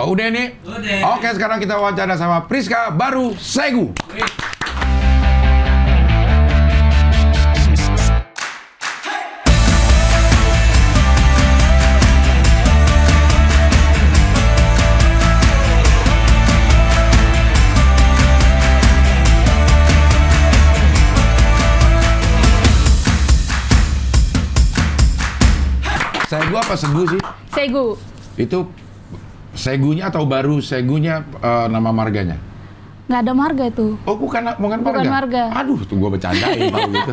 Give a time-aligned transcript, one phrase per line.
[0.00, 0.56] Oh, udah nih?
[0.64, 1.20] Udah.
[1.20, 3.92] Oke, sekarang kita wawancara sama Priska baru Segu.
[26.32, 27.20] Segu apa Segu sih?
[27.52, 28.00] Segu.
[28.40, 28.72] Itu
[29.52, 32.38] Segunya atau baru Segunya eh, nama marganya?
[33.02, 33.86] Nggak ada marga itu.
[34.02, 34.96] Oh bukan bukan marga.
[34.96, 35.42] Bukan marga.
[35.54, 37.10] Aduh, tuh gua bercandain kalau gitu.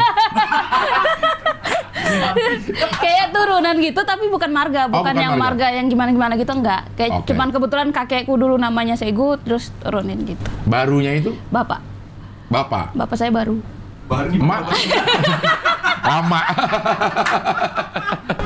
[2.99, 5.65] Kayak turunan gitu tapi bukan marga, Oh, bukan, bukan yang marga.
[5.65, 5.75] marga.
[5.75, 6.81] yang gimana-gimana gitu enggak.
[6.95, 7.25] Kayak Oke.
[7.29, 10.41] cuman kebetulan kakekku dulu namanya Segu terus turunin gitu.
[10.63, 11.79] Barunya itu Bapak,
[12.47, 12.93] Bapak.
[12.93, 13.59] bapak saya baru.
[14.09, 14.61] Mak.
[16.09, 16.41] Lama.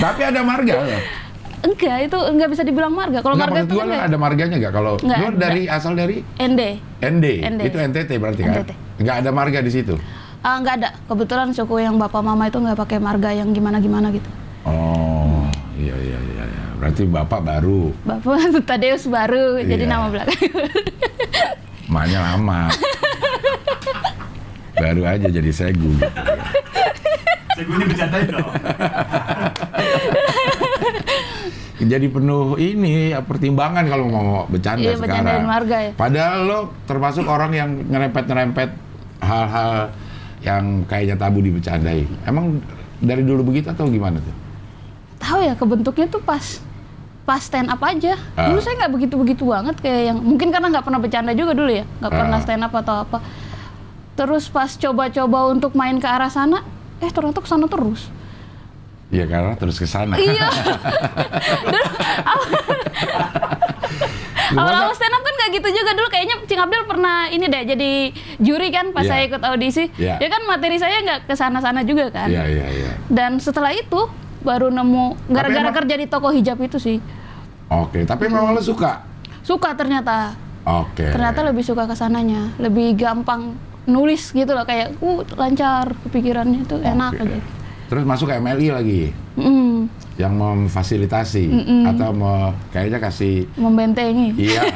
[0.00, 0.74] Tapi ada marga.
[0.74, 1.02] nggak?
[1.60, 3.20] Enggak, itu enggak bisa dibilang marga.
[3.20, 6.60] Kalau Nggak, marga itu gua kan ada marganya nggak kalau lu dari asal dari ND.
[6.98, 7.60] ND, ND.
[7.68, 8.54] itu NTT berarti kan?
[8.58, 8.70] NTT.
[8.98, 9.94] Nggak ada marga di situ.
[10.40, 10.96] Ah, enggak ada.
[11.04, 14.24] Kebetulan suku yang bapak mama itu enggak pakai marga yang gimana-gimana gitu.
[14.62, 15.44] Oh,
[15.76, 16.44] iya iya iya.
[16.48, 16.64] iya.
[16.80, 19.92] Berarti bapak baru, Bapak Tadeus baru jadi Iya.
[19.92, 20.40] nama belakang.
[21.92, 22.72] maknya lama.
[24.80, 25.92] baru aja jadi segu.
[27.52, 28.48] Segunya bercandain dong.
[31.90, 35.42] Jadi penuh ini pertimbangan kalau mau bercanda Iya, sekarang.
[35.42, 35.90] marga ya.
[35.92, 38.68] Padahal lo termasuk orang yang ngerempet-ngerempet
[39.18, 39.90] hal-hal
[40.40, 42.06] yang kayaknya tabu dibicarain.
[42.22, 42.62] Emang
[42.96, 44.36] dari dulu begitu atau gimana tuh?
[45.20, 46.64] tahu ya kebentuknya tuh pas
[47.22, 48.16] pas stand up aja.
[48.34, 48.48] Ah.
[48.48, 51.84] Dulu saya nggak begitu-begitu banget kayak yang mungkin karena nggak pernah bercanda juga dulu ya,
[52.00, 52.42] nggak pernah Ah.
[52.42, 53.18] stand up atau apa.
[54.16, 56.64] Terus pas coba-coba untuk main ke arah sana,
[56.98, 58.08] eh ternyata ke sana terus.
[59.10, 60.14] Ya karena terus ke sana.
[60.14, 60.46] Iya.
[64.50, 67.92] Awal-awal stand up kan nggak gitu juga dulu kayaknya Cing Abdul pernah ini deh jadi
[68.36, 69.10] juri kan pas Iya.
[69.12, 69.84] saya ikut audisi.
[69.94, 70.18] Iya.
[70.18, 72.26] Ya kan materi saya nggak ke sana-sana juga kan.
[72.26, 72.92] Iya iya iya.
[73.06, 74.10] Dan setelah itu
[74.40, 76.98] baru nemu gara-gara emang- kerja di toko hijab itu sih.
[77.68, 79.06] Oke, tapi memang lo suka.
[79.40, 80.34] Suka ternyata.
[80.60, 81.08] Oke.
[81.08, 83.56] ternyata lebih suka ke sananya lebih gampang
[83.86, 87.24] nulis gitu loh kayak uh lancar kepikirannya tuh enak Oke.
[87.24, 87.38] aja
[87.90, 89.02] Terus masuk ke MLI lagi.
[89.34, 91.44] Mm, yang memfasilitasi
[91.90, 94.36] atau mau kayaknya kasih membentengi.
[94.38, 94.62] Iya.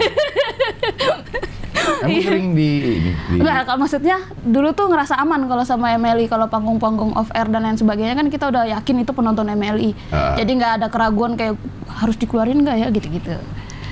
[2.05, 6.29] Emang sering di ini di Enggak, kalau maksudnya dulu tuh ngerasa aman kalau sama MLI
[6.29, 10.37] kalau panggung-panggung off air dan lain sebagainya kan kita udah yakin itu penonton MLI Ah.
[10.37, 11.57] jadi nggak ada keraguan kayak
[11.89, 12.89] harus dikeluarin nggak ya?
[12.89, 13.37] gitu-gitu.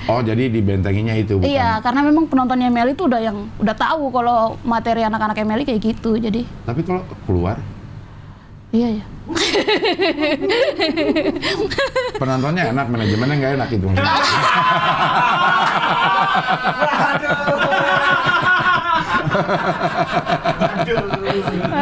[0.03, 1.47] Oh, jadi dibentenginya itu bukan?
[1.47, 5.81] iya karena memang penontonnya MLI itu udah yang udah tahu kalau materi anak-anak MLI kayak
[5.81, 7.57] gitu jadi Tapi kalau keluar
[8.73, 9.05] iya ya
[12.19, 13.87] penontonnya enak, manajemennya nggak enak itu.
[13.87, 14.13] maksudnya.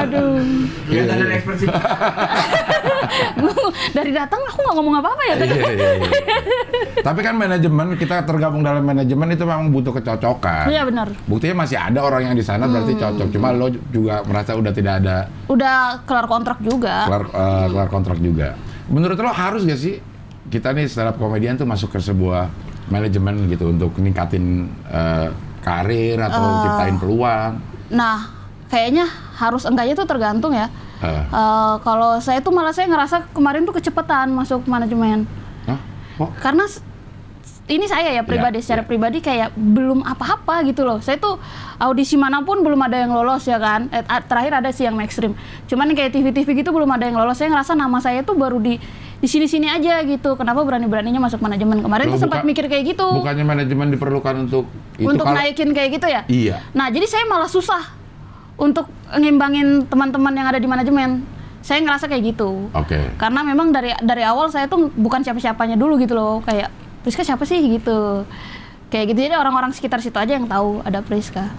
[0.02, 0.42] aduh
[0.88, 1.66] Lihat ada ekspresi.
[3.98, 6.10] dari datang aku nggak ngomong apa-apa ya Iya, iya, iya.
[7.00, 10.68] Tapi kan manajemen kita tergabung dalam manajemen itu memang butuh kecocokan.
[10.68, 11.08] Iya benar.
[11.26, 13.02] Buktinya masih ada orang yang di sana berarti Hmm.
[13.02, 13.28] cocok.
[13.32, 17.06] Cuma lo juga merasa udah tidak ada Udah kelar kontrak juga.
[17.06, 18.54] kelar, eh, kelar kontrak juga.
[18.88, 19.98] Menurut lo harus gak sih
[20.48, 22.52] kita nih stand up komedian tuh masuk ke sebuah
[22.88, 25.28] manajemen gitu untuk ningkatin eh,
[25.60, 26.60] karir atau Eh.
[26.62, 27.52] ciptain peluang?
[27.90, 28.20] Nah,
[28.68, 29.06] kayaknya
[29.42, 30.70] harus enggaknya tuh tergantung ya.
[31.02, 35.26] Eh, Eh, kalau saya tuh malah saya ngerasa kemarin tuh kecepatan masuk manajemen.
[36.12, 36.38] Kok?
[36.38, 36.70] Karena
[37.66, 38.86] ini saya ya pribadi Ya, secara ya.
[38.86, 41.00] pribadi kayak belum apa-apa gitu loh.
[41.00, 41.40] Saya tuh
[41.78, 43.88] audisi mana pun belum ada yang lolos ya kan.
[43.90, 45.34] Eh, terakhir ada sih yang mainstream.
[45.66, 47.40] Cuman kayak TV-TV gitu belum ada yang lolos.
[47.40, 48.76] Saya ngerasa nama saya tuh baru di
[49.18, 50.36] di sini-sini aja gitu.
[50.36, 51.80] Kenapa berani-beraninya masuk manajemen?
[51.80, 53.08] Kemarin Loh, tuh sempat mikir kayak gitu.
[53.08, 54.66] Bukannya manajemen diperlukan untuk
[54.98, 56.22] itu untuk kalau- naikin kayak gitu ya?
[56.28, 56.56] Iya.
[56.74, 58.01] Nah, jadi saya malah susah
[58.62, 58.86] untuk
[59.18, 61.26] ngimbangin teman-teman yang ada di manajemen.
[61.66, 62.70] Saya ngerasa kayak gitu.
[62.78, 62.98] Oke.
[63.18, 66.46] Karena memang dari dari awal saya tuh bukan siapa-siapanya dulu gitu loh.
[66.46, 66.70] Kayak
[67.02, 68.26] Priska siapa sih gitu.
[68.94, 69.20] Kayak gitu.
[69.26, 71.50] Jadi orang-orang sekitar situ aja yang tahu ada Priska.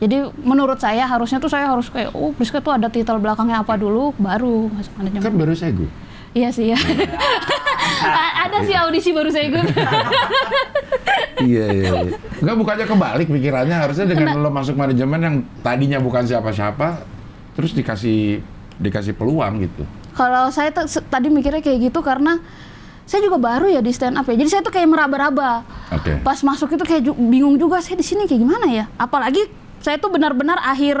[0.00, 3.76] Jadi menurut saya harusnya tuh saya harus kayak oh Priska tuh ada titel belakangnya apa
[3.76, 5.24] dulu baru masuk manajemen.
[5.24, 5.88] Kan baru saya gue.
[6.32, 6.78] Iya sih ya.
[8.48, 9.60] Ada sih audisi baru saya ikut.
[11.40, 11.90] Iya iya.
[12.04, 12.16] iya.
[12.38, 17.00] Enggak bukannya kebalik pikirannya harusnya dengan lo masuk manajemen yang tadinya bukan siapa-siapa
[17.52, 18.44] terus dikasih
[18.76, 19.84] dikasih peluang gitu.
[20.12, 22.40] Kalau saya tuh tadi mikirnya kayak gitu karena
[23.04, 24.36] saya juga baru ya di stand up ya.
[24.36, 25.64] Jadi saya tuh kayak meraba-raba.
[25.90, 26.20] Oke.
[26.20, 28.84] Pas masuk itu kayak ju- bingung juga saya di sini kayak gimana ya.
[28.94, 29.48] Apalagi
[29.80, 30.96] saya tuh benar-benar akhir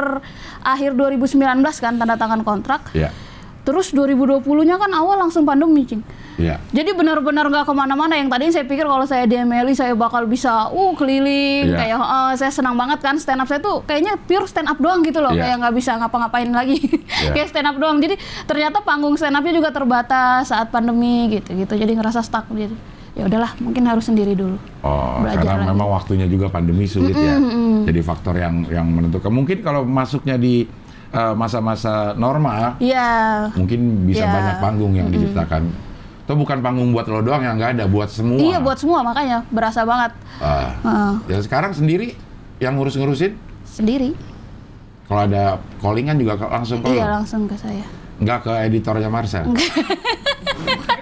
[0.60, 1.36] akhir 2019
[1.78, 2.88] kan tanda tangan kontrak.
[2.90, 3.12] Ya.
[3.60, 6.00] Terus 2020-nya kan awal langsung pandemi, Cing.
[6.34, 6.56] Iya.
[6.70, 8.16] Jadi benar-benar nggak ke mana-mana.
[8.16, 11.76] Yang tadi saya pikir kalau saya di MLI saya bakal bisa uh keliling Iya.
[11.76, 15.00] kayak eh, saya senang banget kan stand up saya tuh kayaknya pure stand up doang
[15.00, 15.44] gitu loh Iya.
[15.44, 16.80] kayak nggak bisa ngapa-ngapain lagi
[17.22, 17.36] Iya.
[17.36, 18.00] kayak stand up doang.
[18.00, 21.74] Jadi ternyata panggung stand upnya juga terbatas saat pandemi gitu-gitu.
[21.74, 22.72] Jadi ngerasa stuck jadi
[23.10, 24.54] ya udahlah mungkin harus sendiri dulu.
[24.80, 25.70] Oh, Belajar karena lagi.
[25.74, 27.36] memang waktunya juga pandemi sulit ya.
[27.84, 29.28] Jadi faktor yang yang menentukan.
[29.28, 30.64] Mungkin kalau masuknya di
[31.10, 33.50] eh, masa-masa normal, Iya.
[33.52, 34.30] mungkin bisa Iya.
[34.30, 35.66] banyak panggung yang diciptakan.
[36.22, 38.38] Itu bukan panggung buat lo doang yang nggak ada, buat semua.
[38.38, 40.70] Iya buat semua makanya berasa banget Ah.
[40.78, 41.12] Heeh.
[41.28, 42.14] ya sekarang sendiri
[42.58, 43.34] yang ngurus-ngurusin,
[43.64, 44.14] sendiri.
[45.04, 45.44] kalau ada
[45.78, 47.10] callingan juga langsung ke Iya lo.
[47.18, 47.82] langsung ke saya.
[48.18, 49.48] Nggak ke editornya Marcel.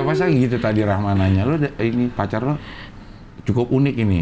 [0.00, 2.56] iya, masa gitu tadi Rahman nanya, lo ini pacar lo
[3.44, 4.20] cukup unik ini.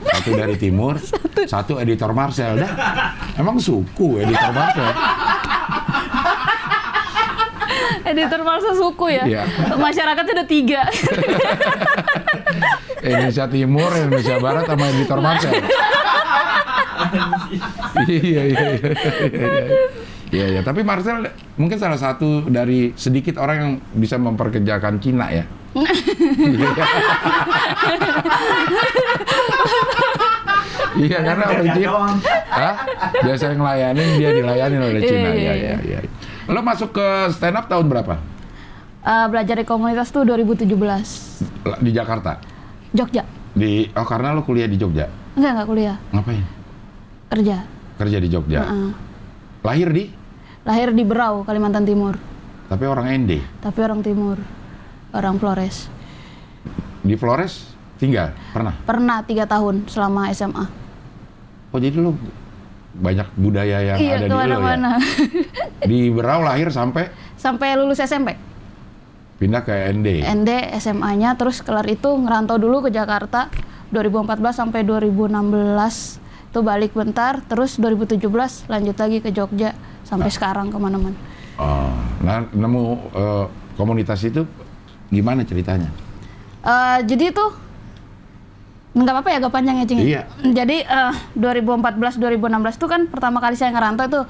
[0.00, 0.96] Satu dari timur,
[1.52, 2.56] satu, editor Marcel.
[2.56, 2.72] Dah,
[3.36, 4.90] emang suku editor Marcel.
[8.00, 9.24] Editor Marsa suku ya.
[9.28, 9.44] Iya.
[9.76, 10.82] Masyarakatnya ada tiga.
[13.06, 15.52] Indonesia Timur, Indonesia Barat, sama editor Marcel.
[18.08, 18.76] iya, iya, iya, iya.
[19.30, 19.62] Iya,
[20.30, 20.60] iya.
[20.62, 21.26] Tapi Marcel
[21.58, 25.44] mungkin salah satu dari sedikit orang yang bisa memperkerjakan Cina ya.
[30.98, 31.90] iya, karena orang Cina.
[32.50, 32.74] Hah?
[33.22, 35.30] Biasa yang ngelayanin, dia dilayanin oleh Cina.
[35.30, 36.10] Iya, Iya, iya, iya, iya.
[36.50, 38.18] Lo masuk ke stand up tahun berapa?
[39.00, 40.68] Eh, belajar di komunitas tuh 2017.
[41.80, 42.36] Di Jakarta?
[42.92, 43.24] Jogja.
[43.54, 45.08] Di oh karena lo kuliah di Jogja.
[45.38, 45.96] Enggak, enggak kuliah.
[46.12, 46.44] Ngapain?
[47.30, 47.56] Kerja.
[47.96, 48.60] Kerja di Jogja.
[48.66, 48.90] Heeh.
[49.62, 50.04] Lahir di
[50.60, 52.20] Lahir di Berau, Kalimantan Timur.
[52.70, 53.42] tapi orang ND.
[53.58, 54.38] Tapi orang Timur.
[55.10, 55.90] Orang Flores.
[57.02, 58.76] Di Flores tinggal pernah.
[58.86, 60.64] Pernah tiga tahun selama SMA.
[61.74, 62.14] Oh jadi lo
[62.94, 64.98] banyak budaya yang iya, ada di lo ya.
[65.90, 68.36] Di Berau lahir sampai Sampai lulus SMP.
[69.40, 70.20] pindah ke ND.
[70.20, 73.48] ND SMA-nya terus kelar itu ngerantau dulu ke Jakarta
[73.88, 76.20] 2014 sampai 2016
[76.52, 78.20] itu balik bentar terus 2017
[78.68, 79.72] lanjut lagi ke Jogja
[80.10, 81.14] sampai sekarang ke mana-mana
[81.54, 83.44] Oh, nah nemu eh,
[83.76, 84.48] komunitas itu
[85.08, 85.92] gimana ceritanya?
[86.60, 87.44] Eh, jadi itu
[88.90, 90.22] nggak apa-apa ya agak panjang ya Cing Iya.
[90.42, 94.20] jadi eh, 2014 2016 itu kan pertama kali saya ngerantau itu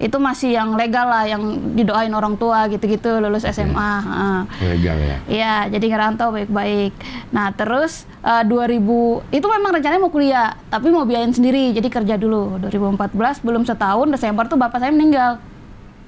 [0.00, 4.40] itu masih yang legal lah yang didoain orang tua gitu-gitu lulus SMA heeh.
[4.72, 5.16] Legal ya.
[5.28, 6.96] Iya, jadi ngerantau baik-baik.
[7.36, 8.80] Nah, terus eh, 2000
[9.28, 12.56] itu memang rencananya mau kuliah, tapi mau biayain sendiri, jadi kerja dulu.
[12.64, 15.36] 2014 belum setahun Desember tuh bapak saya meninggal.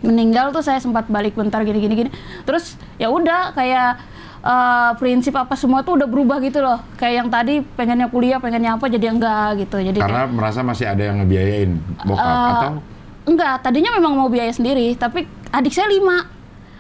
[0.01, 2.11] Meninggal tuh saya sempat balik bentar gini-gini gini.
[2.49, 4.01] Terus ya udah kayak
[4.41, 6.81] eh, prinsip apa semua tuh udah berubah gitu loh.
[6.97, 9.85] Kayak yang tadi pengennya kuliah, pengennya apa jadi enggak gitu.
[9.85, 11.77] Jadi Karena kayak, merasa masih ada yang ngebiayain
[12.09, 12.73] bokap eh, atau
[13.25, 16.29] enggak, tadinya memang mau biaya sendiri, tapi adik saya lima.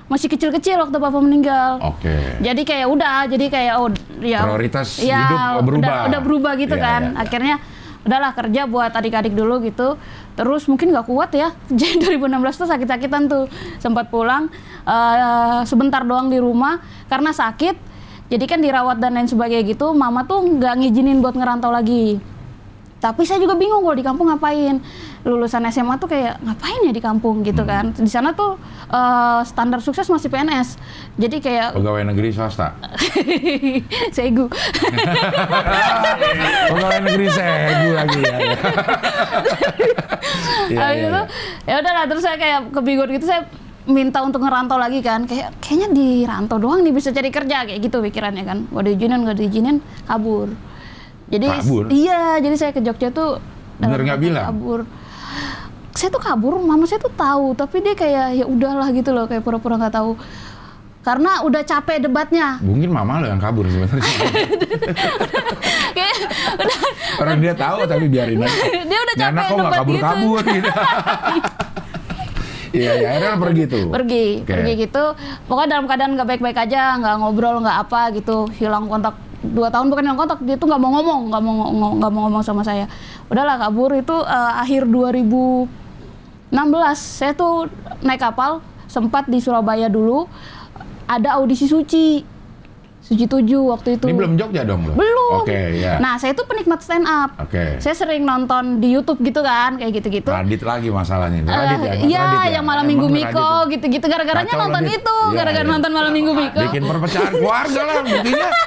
[0.06, 1.80] Masih kecil-kecil waktu bapak meninggal.
[1.80, 2.14] oke.
[2.38, 3.88] Jadi kayak udah, jadi kayak oh
[4.20, 5.88] ya Prioritas ya, hidup berubah.
[5.88, 7.02] Udah, udah berubah gitu Iya, kan.
[7.02, 7.22] iya, iya.
[7.24, 7.54] Akhirnya
[8.02, 9.96] udahlah kerja buat adik-adik dulu gitu.
[10.32, 11.56] Terus mungkin nggak kuat ya.
[11.72, 12.28] Jadi 2016
[12.60, 13.48] tuh sakit-sakitan tuh.
[13.78, 14.52] Sempat pulang
[14.84, 16.76] eh, sebentar doang di rumah
[17.08, 17.94] karena sakit.
[18.28, 19.96] Jadi kan dirawat dan lain sebagainya gitu.
[19.96, 22.20] Mama tuh nggak ngizinin buat ngerantau lagi.
[23.02, 24.78] Tapi saya juga bingung kalau di kampung ngapain.
[25.26, 27.90] Lulusan SMA tuh kayak ngapain ya di kampung gitu kan.
[27.90, 28.54] Di sana tuh
[28.86, 30.78] eh, standar sukses masih PNS.
[31.18, 32.78] Jadi kayak Pegawai negeri swasta.
[34.16, 34.46] Segu.
[36.70, 38.36] Pegawai negeri segu lagi ya.
[38.38, 38.58] ya.
[40.72, 41.22] Iya, Habis iya, itu
[41.66, 41.68] iya.
[41.68, 43.44] ya udahlah terus saya kayak kebingung gitu saya
[43.84, 47.82] minta untuk ngerantau lagi kan kayak kayaknya di rantau doang nih bisa cari kerja kayak
[47.82, 50.54] gitu pikirannya kan gak diizinin gak diizinin kabur
[51.32, 51.88] jadi Kabur?
[51.88, 53.40] iya jadi saya ke Jogja tuh
[53.80, 54.44] Bener nggak bilang?
[54.46, 54.80] kabur
[55.90, 59.40] saya tuh kabur mama saya tuh tahu tapi dia kayak ya udahlah gitu loh kayak
[59.40, 60.14] pura-pura nggak tahu
[61.02, 63.98] karena udah capek debatnya Mungkin mama lo yang kabur sebenarnya.
[67.18, 68.54] Orang dia tahu tapi biarin aja.
[68.88, 70.70] dia udah Nyana capek kok nggak debat kabur-kabur gitu gitu.
[72.72, 73.84] Iya, ya akhirnya pergi tuh.
[73.92, 74.48] pergi Oke.
[74.48, 75.04] pergi gitu
[75.44, 79.12] pokoknya dalam keadaan nggak baik-baik aja nggak ngobrol nggak apa gitu hilang kontak
[79.52, 81.54] dua tahun bukan hilang kontak dia tuh nggak mau ngomong nggak mau
[81.94, 82.88] nggak mau ngomong sama saya
[83.28, 85.68] udahlah kabur itu eh, akhir 2016
[86.96, 87.68] saya tuh
[88.00, 90.28] naik kapal sempat di Surabaya dulu
[91.04, 92.24] ada audisi suci
[93.02, 94.94] suci tujuh waktu itu Ini belum Jogja dong lo?
[94.94, 95.98] belum Oke, ya.
[95.98, 97.76] nah saya tuh penikmat stand up Oke.
[97.76, 101.42] saya sering nonton di YouTube gitu kan kayak gitu-gitu Radit lagi masalahnya.
[101.42, 101.92] Eh, Radit ya?
[101.98, 102.52] Iya, ya?
[102.54, 103.70] yang malam Emang minggu Miko ya?
[103.70, 105.02] gitu-gitu gara-garanya nonton Radit.
[105.02, 105.72] itu, Iya, gara-gara iya.
[105.74, 106.60] nonton malam minggu Miko.
[106.62, 108.48] Bikin perpecahan keluarga lah buktinya.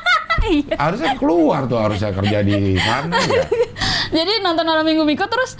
[0.45, 0.75] Iya.
[0.77, 3.45] harusnya keluar tuh harusnya kerja di sana ya.
[4.15, 5.57] Jadi nonton malam minggu Miko terus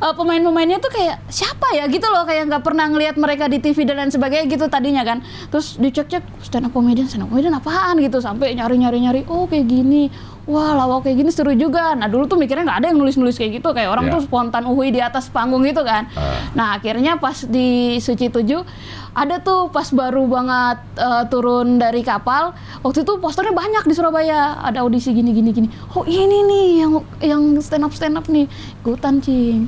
[0.00, 3.82] uh, pemain-pemainnya tuh kayak siapa ya gitu loh kayak nggak pernah ngelihat mereka di TV
[3.84, 5.20] dan lain sebagainya gitu tadinya kan.
[5.50, 9.66] Terus dicek-cek stand up comedian, stand up comedian apaan gitu sampai nyari-nyari nyari oh kayak
[9.66, 10.08] gini.
[10.48, 11.92] Wah lawak kayak gini seru juga.
[11.92, 14.16] Nah dulu tuh mikirnya nggak ada yang nulis-nulis kayak gitu kayak orang Ya.
[14.16, 16.08] tuh spontan uhui di atas panggung gitu kan.
[16.16, 16.40] Ah.
[16.56, 18.64] Nah akhirnya pas di Suci 7
[19.12, 24.62] ada tuh pas baru banget uh, turun dari kapal waktu itu posternya banyak di Surabaya
[24.62, 28.46] ada audisi gini gini gini oh ini nih yang yang stand up stand up nih
[28.78, 29.66] ikutan cing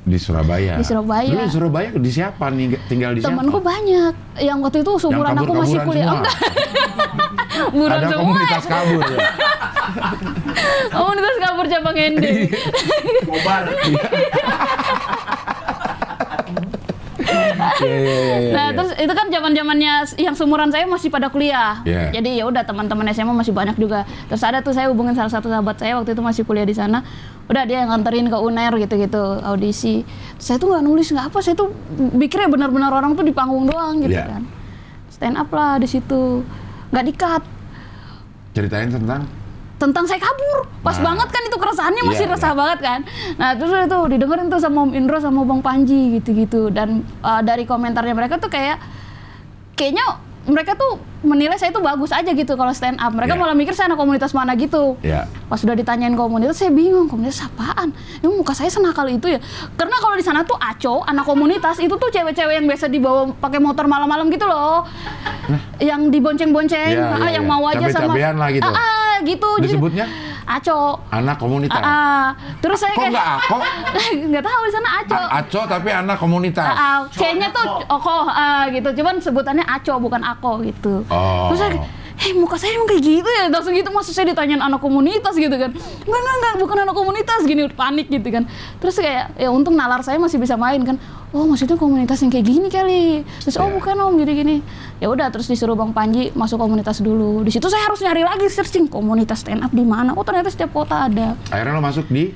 [0.00, 0.80] di Surabaya.
[0.80, 1.28] Di Surabaya.
[1.28, 3.68] Dulu di Surabaya di siapa nih tinggal di temanku siapa?
[3.68, 6.20] banyak yang waktu itu seumuran aku masih kuliah semua.
[6.24, 6.36] enggak
[7.76, 9.18] buron Ada semua komunitas kabur ya.
[10.90, 12.30] komunitas kabur cabang Ende
[13.28, 13.64] Kobar.
[17.80, 18.52] Iya iya iya.
[18.52, 21.80] Nah, terus itu kan zaman zamannya yang seumuran saya masih pada kuliah.
[21.84, 22.10] Iya.
[22.14, 24.04] Jadi ya udah teman-teman SMA masih banyak juga.
[24.26, 27.04] Terus ada tuh saya hubungin salah satu sahabat saya waktu itu masih kuliah di sana.
[27.46, 30.06] Udah dia yang nganterin ke UNER gitu-gitu audisi.
[30.38, 31.68] Terus saya tuh nggak nulis nggak apa, saya tuh
[32.14, 34.26] mikirnya benar-benar orang tuh di panggung doang gitu Iya.
[34.28, 34.42] kan.
[35.10, 36.46] Stand up lah di situ.
[36.90, 37.42] Nggak di-cut.
[38.50, 39.26] Ceritain tentang
[39.80, 40.68] tentang saya kabur.
[40.80, 41.10] Pas Nah.
[41.10, 42.58] banget kan itu keresahannya masih Iya, resah iya.
[42.60, 43.00] banget kan.
[43.34, 47.64] Nah, terus itu didengerin tuh sama Om Indro sama Bang Panji gitu-gitu dan uh, dari
[47.64, 48.76] komentarnya mereka tuh kayak
[49.72, 50.04] kayaknya
[50.42, 53.12] mereka tuh menilai saya tuh bagus aja gitu kalau stand up.
[53.12, 53.40] Mereka Iya.
[53.40, 54.96] malah mikir saya anak komunitas mana gitu.
[55.00, 57.92] ya Pas sudah ditanyain komunitas, saya bingung komunitas apaan?
[58.18, 59.40] Emang muka saya senakal itu ya?
[59.74, 63.58] Karena kalau di sana tuh aco, anak komunitas itu tuh cewek-cewek yang biasa dibawa pakai
[63.58, 64.88] motor malam-malam gitu loh,
[65.78, 67.52] yang dibonceng-bonceng, Iya, ah, iya, yang iya.
[67.52, 68.64] mau aja sama, Cabe-cabean lah gitu.
[68.64, 69.50] Ah, ah, gitu.
[69.58, 70.06] Jadi- Disebutnya?
[70.50, 70.98] aco.
[71.10, 71.78] anak komunitas.
[71.78, 72.26] Ah, ah.
[72.58, 73.56] terus saya Kok nggak ako?
[74.30, 75.14] nggak tahu di sana aco.
[75.14, 76.66] A- Aco tapi anak komunitas.
[76.66, 81.06] Ah, ah, C-nya tuh oko ah, gitu, cuman sebutannya aco bukan ako gitu.
[81.06, 81.52] Oh.
[81.52, 81.72] Terus saya,
[82.20, 85.56] hei muka saya emang kayak gitu ya, langsung gitu maksud saya ditanyain anak komunitas gitu
[85.56, 85.72] kan.
[85.72, 88.44] Enggak, enggak, enggak, bukan anak komunitas gini panik gitu kan.
[88.76, 91.00] Terus kayak ya untung nalar saya masih bisa main kan.
[91.32, 93.24] Oh maksudnya komunitas yang kayak gini kali.
[93.40, 93.74] Terus oh Iya.
[93.80, 94.60] bukan om gini-gini.
[95.00, 97.40] Ya udah terus disuruh Bang Panji masuk komunitas dulu.
[97.40, 100.12] Di situ saya harus nyari lagi searching komunitas stand up di mana.
[100.12, 101.38] Oh ternyata setiap kota ada.
[101.48, 102.34] Akhirnya lo masuk di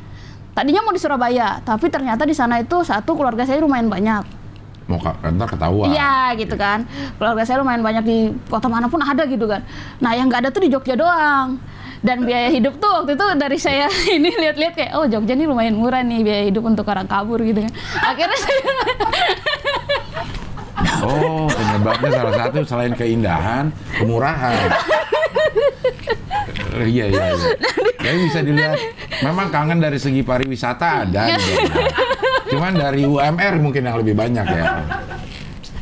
[0.55, 4.44] Tadinya mau di Surabaya, tapi ternyata di sana itu satu keluarga saya lumayan banyak.
[4.85, 5.89] Mau ka- ntar ketahuan.
[5.91, 6.85] Iya gitu kan.
[7.17, 9.65] Keluarga saya lumayan banyak di kota mana pun ada gitu kan.
[9.99, 11.57] Nah yang nggak ada tuh di Jogja doang.
[12.05, 15.73] Dan biaya hidup tuh waktu itu dari saya ini lihat-lihat kayak oh Jogja nih lumayan
[15.73, 17.73] murah nih biaya hidup untuk orang kabur gitu kan.
[18.03, 18.61] Akhirnya saya
[21.05, 23.69] Oh, penyebabnya salah satu selain keindahan,
[24.01, 24.73] kemurahan.
[26.75, 27.51] Eh, iya, iya, iya.
[28.03, 28.79] Jadi bisa dilihat,
[29.23, 31.23] memang kangen dari segi pariwisata ada.
[31.33, 31.57] Jogja.
[32.51, 34.65] Cuman dari UMR mungkin yang lebih banyak ya.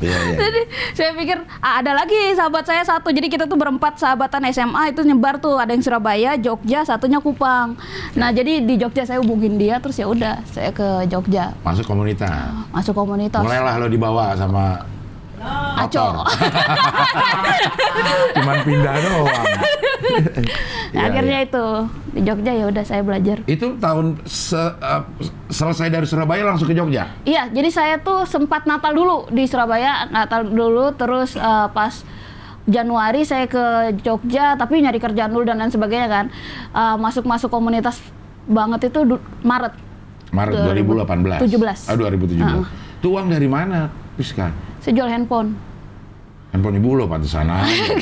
[0.02, 0.36] Iya, iya.
[0.36, 0.60] Jadi
[0.98, 3.14] saya pikir ah, ada lagi sahabat saya satu.
[3.14, 5.62] Jadi kita tuh berempat sahabatan SMA itu nyebar tuh.
[5.62, 7.78] Ada yang Surabaya, Jogja, satunya Kupang.
[8.18, 12.50] Nah jadi di Jogja saya hubungin dia terus ya udah saya ke Jogja Masuk komunitas.
[12.74, 13.46] masuk komunitas.
[13.46, 14.82] Mulailah lo dibawa sama
[15.84, 16.02] Aco.
[16.02, 16.14] motor.
[18.34, 19.24] Cuman pindah doang.
[19.24, 19.62] Nah,
[20.92, 21.48] Iya, akhirnya iya.
[21.48, 21.64] itu
[22.12, 23.40] di Jogja ya udah saya belajar.
[23.46, 25.02] Itu tahun se- eh,
[25.48, 27.08] selesai dari Surabaya langsung ke Jogja.
[27.24, 31.92] Iya, jadi saya tuh sempat Natal dulu di Surabaya, Natal dulu, terus eh, pas
[32.62, 36.24] Januari saya ke Jogja, tapi nyari kerjaan dulu dan lain sebagainya kan.
[36.70, 37.98] Eh, Masuk-masuk komunitas
[38.44, 39.00] banget itu
[39.40, 39.72] Maret.
[40.28, 41.40] Maret 2018.
[41.40, 41.88] 17.
[41.88, 42.36] Ah 2017.
[42.36, 42.64] Heeh.
[43.00, 44.52] Itu uang dari mana, Piska?
[44.78, 45.56] Saya jual handphone.
[46.52, 47.48] Handphone ibu lo pantesan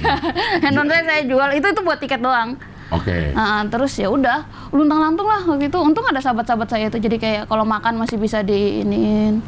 [0.65, 2.59] handphone saya saya jual itu itu buat tiket doang.
[2.91, 3.31] Oke.
[3.31, 4.43] Nah, terus ya udah
[4.75, 5.79] luntang lantung lah waktu itu.
[5.79, 9.39] Untung ada sahabat-sahabat saya itu jadi kayak kalau makan masih bisa diinin,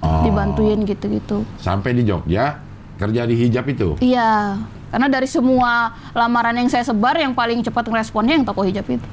[0.00, 0.24] Oh.
[0.24, 1.44] dibantuin gitu-gitu.
[1.60, 2.58] Sampai di Jogja
[2.96, 3.94] kerja di hijab itu.
[4.00, 4.56] Iya,
[4.90, 9.06] karena dari semua lamaran yang saya sebar yang paling cepat ngeresponnya yang toko hijab itu.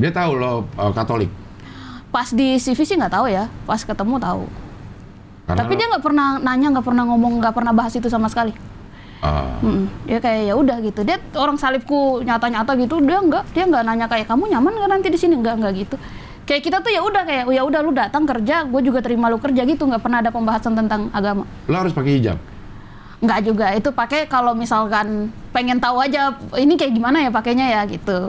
[0.00, 1.30] Dia tahu lo eh, Katolik.
[2.08, 4.44] Pas di CV sih nggak tahu ya, pas ketemu tahu.
[5.44, 8.28] Karena Tapi lo- dia nggak pernah nanya, nggak pernah ngomong, nggak pernah bahas itu sama
[8.32, 8.52] sekali.
[9.64, 9.88] Mm-mm.
[10.04, 11.00] Dia kayak ya udah gitu.
[11.00, 15.08] Dia orang salibku nyata-nyata gitu, dia nggak, dia nggak nanya kayak kamu nyaman nggak nanti
[15.08, 15.96] di sini nggak nggak gitu.
[16.44, 19.40] Kayak kita tuh ya udah kayak ya udah lu datang kerja, gue juga terima lu
[19.40, 21.48] kerja gitu, nggak pernah ada pembahasan tentang agama.
[21.64, 22.36] lo harus pakai hijab.
[23.24, 27.80] Nggak juga, itu pakai kalau misalkan pengen tahu aja ini kayak gimana ya pakainya ya
[27.88, 28.28] gitu.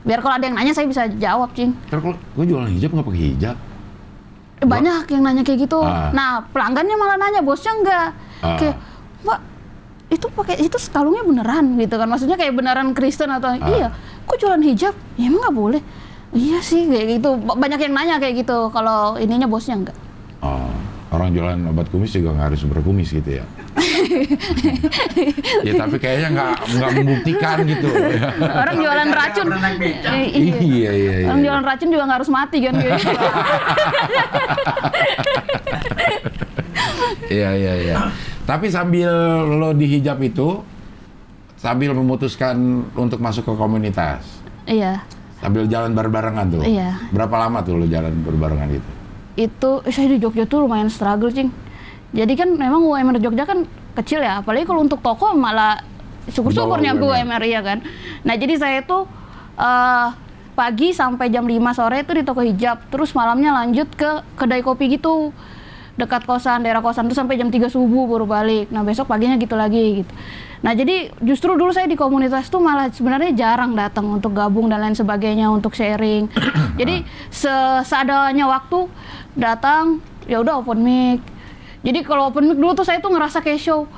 [0.00, 1.76] Biar kalau ada yang nanya saya bisa jawab, cing.
[1.92, 3.56] Terus kalau gue jualan hijab nggak pakai hijab.
[4.60, 5.80] Banyak yang nanya kayak gitu.
[5.80, 6.12] Ah.
[6.12, 8.08] Nah pelanggannya malah nanya, bosnya enggak.
[8.40, 8.56] Ah.
[8.56, 8.76] Kayak,
[9.20, 9.38] mbak
[10.10, 12.06] itu pakai itu kalungnya beneran gitu kan?
[12.06, 13.68] Maksudnya kayak beneran Kristen atau Ah.
[13.68, 13.88] iya?
[14.24, 14.94] Kok jualan hijab?
[15.16, 15.82] Ya emang nggak boleh.
[16.30, 17.40] Iya sih kayak gitu.
[17.40, 18.68] Ba- Banyak yang nanya kayak gitu.
[18.68, 19.96] Kalau ininya bosnya enggak.
[20.40, 20.68] Oh.
[21.10, 23.44] Orang jualan obat kumis juga nggak harus berkumis gitu ya.
[25.66, 27.88] ya tapi kayaknya nggak nggak membuktikan gitu.
[28.62, 29.46] Orang jualan racun.
[29.50, 30.56] Eh, iya.
[30.60, 31.28] iya iya iya.
[31.32, 32.90] Orang jualan racun juga nggak harus mati kan gitu.
[37.30, 37.96] Iya iya iya.
[38.42, 39.10] Tapi sambil
[39.46, 40.58] lo dihijab itu
[41.54, 44.42] sambil memutuskan untuk masuk ke komunitas.
[44.66, 45.06] Iya.
[45.38, 46.62] Sambil jalan bareng-barengan tuh.
[46.66, 46.98] Iya.
[47.14, 48.90] Berapa lama tuh lo jalan berbarengan itu?
[49.38, 51.69] Itu eh, saya di Jogja tuh lumayan struggle, Cing.
[52.10, 55.78] Jadi kan memang UMR Jogja kan kecil ya, apalagi kalau untuk toko malah
[56.30, 57.42] syukur-syukur nyampe UMR.
[57.46, 57.82] Ya kan.
[58.26, 59.06] Nah, jadi saya tuh
[59.54, 60.08] eh,
[60.58, 64.98] pagi sampai jam 5 sore itu di toko hijab, terus malamnya lanjut ke kedai kopi
[64.98, 65.30] gitu.
[65.98, 68.72] Dekat kosan, daerah kosan tuh sampai jam 3 subuh baru balik.
[68.74, 70.12] Nah, besok paginya gitu lagi gitu.
[70.60, 74.84] Nah, jadi justru dulu saya di komunitas tuh malah sebenarnya jarang datang untuk gabung dan
[74.84, 76.28] lain sebagainya untuk sharing.
[76.80, 78.88] jadi se- seadanya waktu
[79.38, 81.20] datang ya udah open mic.
[81.80, 83.88] Jadi kalau open mic dulu tuh saya tuh ngerasa kayak show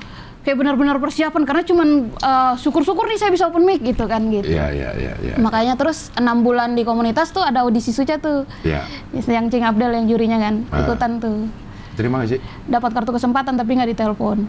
[0.42, 4.46] kayak benar-benar persiapan karena cuman eh, syukur-syukur nih saya bisa open mic gitu kan gitu.
[4.46, 5.34] Iya iya iya iya.
[5.36, 8.42] Makanya terus enam bulan di komunitas tuh ada audisi suca tuh.
[8.62, 8.82] Iya.
[9.12, 10.82] Yang Cing Abdel yang jurinya kan Ah.
[10.82, 11.46] ikutan tuh.
[11.92, 12.38] Terima kasih.
[12.66, 14.46] Dapat kartu kesempatan tapi nggak ditelepon.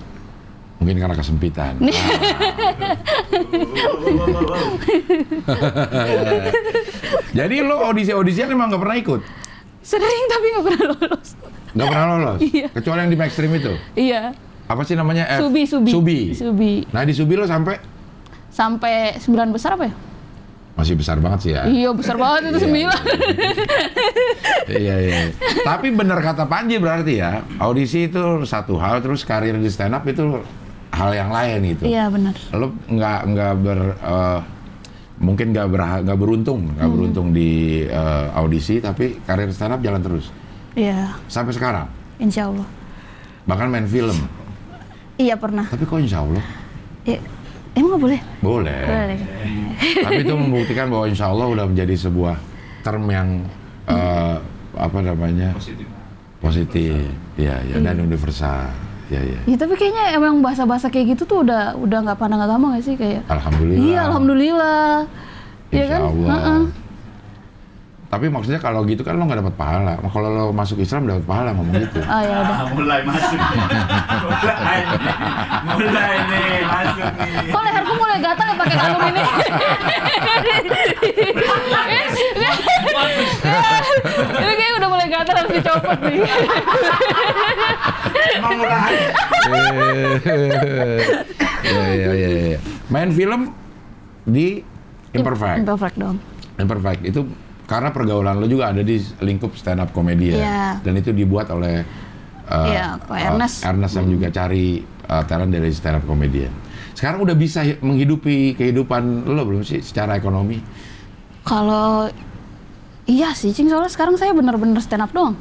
[0.78, 1.78] Mungkin karena kesempitan.
[1.78, 1.90] Ah.
[7.34, 9.22] Jadi lo audisi-audisian emang nggak pernah ikut?
[9.82, 11.30] Sering tapi nggak pernah lolos.
[11.74, 12.40] Nggak pernah lolos?
[12.50, 12.68] Iya.
[12.70, 13.74] Kecuali yang di Maxstream itu?
[13.94, 14.22] Iya.
[14.64, 15.28] Apa sih namanya?
[15.28, 15.40] F?
[15.44, 15.92] Subi, Subi.
[15.92, 16.20] Subi.
[16.32, 16.74] Subi.
[16.90, 17.76] Nah di Subi lo sampai?
[18.48, 19.94] Sampai sembilan besar apa ya?
[20.74, 21.62] Masih besar banget sih ya.
[21.64, 22.64] Iya besar banget itu Iya.
[22.64, 23.02] sembilan.
[24.70, 25.20] iya iya.
[25.62, 30.04] Tapi benar kata Panji berarti ya, audisi itu satu hal, terus karir di stand up
[30.04, 30.42] itu
[30.90, 31.84] hal yang lain gitu.
[31.86, 32.34] Iya benar.
[32.52, 34.40] Lo nggak nggak ber eh,
[35.20, 35.68] mungkin nggak
[36.04, 36.96] nggak beruntung, nggak Hmm.
[36.96, 37.50] beruntung di
[37.84, 40.30] eh, audisi, tapi karir stand up jalan terus
[40.74, 41.14] Iya.
[41.26, 41.86] sampai sekarang.
[42.18, 42.66] Insya Allah.
[43.44, 44.16] Bahkan main film.
[45.16, 45.66] Iya pernah.
[45.66, 46.42] Tapi kok insya Allah
[47.04, 47.20] Ya,
[47.74, 48.20] emang nggak boleh?
[48.40, 48.80] boleh.
[48.82, 49.20] Boleh.
[50.00, 52.36] Tapi itu membuktikan bahwa insya Allah udah menjadi sebuah
[52.82, 53.44] term yang
[53.86, 54.38] eh,
[54.74, 55.86] apa namanya Positif.
[56.40, 56.96] positif,
[57.36, 58.04] ya, ya dan Iya.
[58.04, 58.72] universal,
[59.08, 59.40] ya, ya.
[59.46, 62.96] Ya tapi kayaknya emang bahasa-bahasa kayak gitu tuh udah udah nggak pandang agama gak sih
[62.96, 63.22] kayak?
[63.28, 63.80] Alhamdulillah.
[63.80, 64.88] Iya alhamdulillah.
[65.70, 66.02] Iya Insya kan?
[66.04, 66.30] Allah.
[66.34, 66.62] Heeh.
[68.14, 69.98] Tapi maksudnya kalau gitu kan lo nggak dapat pahala.
[69.98, 71.98] Kalau lo masuk Islam dapat pahala ngomong gitu.
[72.06, 72.62] Oh ya udah.
[72.62, 73.42] Ah, mulai masuk.
[73.42, 75.16] mulai nih.
[75.66, 77.50] Mulai nih, masuk nih.
[77.50, 79.18] Kok leherku mulai gatal ya pakai kalung ini?
[84.46, 86.18] ini kayak udah mulai gatal harus dicopot nih.
[88.38, 88.94] Emang mulai.
[91.64, 92.12] Iya iya.
[92.14, 92.60] iya.
[92.94, 93.50] Main film
[94.30, 94.62] di
[95.18, 95.58] Imperfect.
[95.66, 96.22] Imperfect dong.
[96.62, 97.26] Imperfect itu
[97.64, 100.38] karena pergaulan lo juga ada di lingkup stand up komedi ya.
[100.38, 100.68] Iya.
[100.84, 101.84] Dan itu dibuat oleh
[102.52, 103.58] uh, Pak uh, Ernest.
[103.64, 106.52] Ernest yang juga cari uh, talent dari stand up komedian.
[106.94, 110.62] Sekarang udah bisa hi- menghidupi kehidupan lo belum sih secara ekonomi?
[111.44, 112.08] Kalau
[113.10, 115.36] iya sih, Cing soalnya sekarang saya bener-bener stand up doang.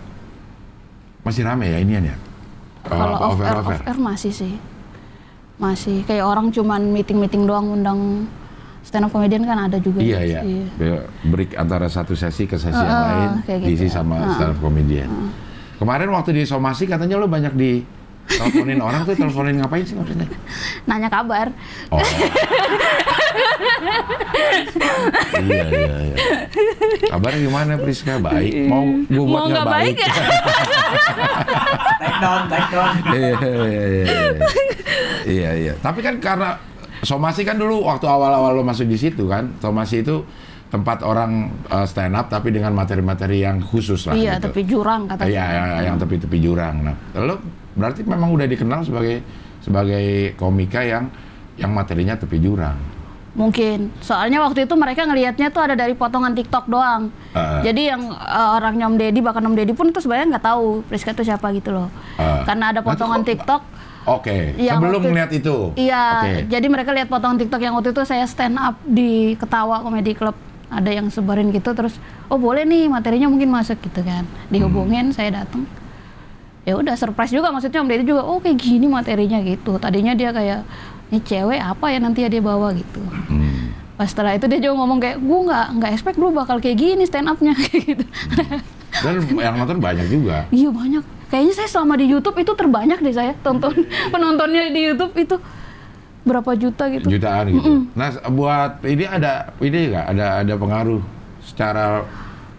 [1.23, 2.17] Masih rame ya inian ya?
[2.87, 4.55] Uh, Kalau apa, off air, off air masih sih.
[5.63, 8.27] Masih kayak orang cuman meeting-meeting doang undang
[8.83, 10.03] stand up comedian kan ada juga.
[10.03, 10.41] Iya iya.
[10.75, 13.95] Be- Break antara satu sesi ke sesi yang Heeh, lain kayak diisi gitu.
[13.95, 14.35] sama Heeh.
[14.35, 15.11] stand up comedian.
[15.79, 17.83] Kemarin waktu di somasi katanya lo banyak di
[18.23, 20.27] teleponin orang tuh teleponin ngapain sih maksudnya?
[20.87, 21.51] Nanya kabar.
[21.91, 21.99] Oh.
[25.43, 26.17] iya iya iya.
[27.09, 28.19] Kabarnya gimana Priska?
[28.19, 28.69] Baik.
[28.69, 30.07] Mau gue buat nggak baik baik?
[30.07, 30.13] ya?
[31.99, 32.93] Take down, take down.
[33.11, 33.85] Iya iya iya.
[33.87, 34.31] iya.
[35.23, 35.73] Iya iya.
[35.79, 36.59] Tapi kan karena
[37.03, 40.23] somasi kan dulu waktu awal-awal lo masuk di situ kan, somasi itu
[40.73, 44.17] tempat orang uh, stand up tapi dengan materi-materi yang khusus lah.
[44.17, 44.49] Iya, gitu.
[44.49, 45.29] tapi jurang katanya.
[45.29, 46.75] Iya, yang, yang tepi-tepi jurang.
[46.81, 47.37] Nah, lo
[47.77, 49.21] berarti memang udah dikenal sebagai
[49.61, 51.13] sebagai komika yang
[51.61, 52.79] yang materinya tepi jurang.
[53.33, 53.89] Mungkin.
[54.05, 57.09] Soalnya waktu itu mereka ngelihatnya tuh ada dari potongan TikTok doang.
[57.33, 57.61] Heeh.
[57.65, 61.17] Jadi yang uh, orang Nyom Deddy bahkan Om Deddy pun tuh sebenarnya nggak tahu Priska
[61.17, 61.89] itu siapa gitu loh.
[62.21, 62.45] Heeh.
[62.45, 63.63] Karena ada Nanti potongan kok- TikTok.
[64.05, 65.57] Oke, Yang sebelum waktu- ngeliat itu.
[65.75, 66.33] Iya, Oke.
[66.49, 70.35] jadi mereka lihat potongan TikTok yang waktu itu saya stand up di Ketawa Comedy Club.
[70.67, 74.25] Ada yang sebarin gitu terus, oh boleh nih materinya mungkin masuk gitu kan.
[74.49, 75.15] Dihubungin, Hmm.
[75.15, 75.69] saya datang.
[76.63, 79.77] Ya udah surprise juga maksudnya Om Deddy juga, oh kayak gini materinya gitu.
[79.77, 80.63] Tadinya dia kayak
[81.09, 83.03] ini cewek apa ya nanti ya dia bawa gitu.
[83.29, 83.75] Hmm.
[83.93, 87.05] Pas setelah itu dia juga ngomong kayak, gue nggak nggak expect lu bakal kayak gini
[87.05, 88.03] stand upnya gitu.
[88.95, 90.47] Dan yang nonton banyak juga.
[90.49, 91.05] iya banyak.
[91.33, 93.73] Kayaknya saya selama di YouTube itu terbanyak deh saya tonton
[94.13, 95.41] penontonnya di YouTube itu
[96.29, 97.09] berapa juta gitu.
[97.09, 97.89] jutaan gitu.
[97.97, 101.01] Nah, buat ini ada ini nggak ada ada pengaruh
[101.41, 102.05] secara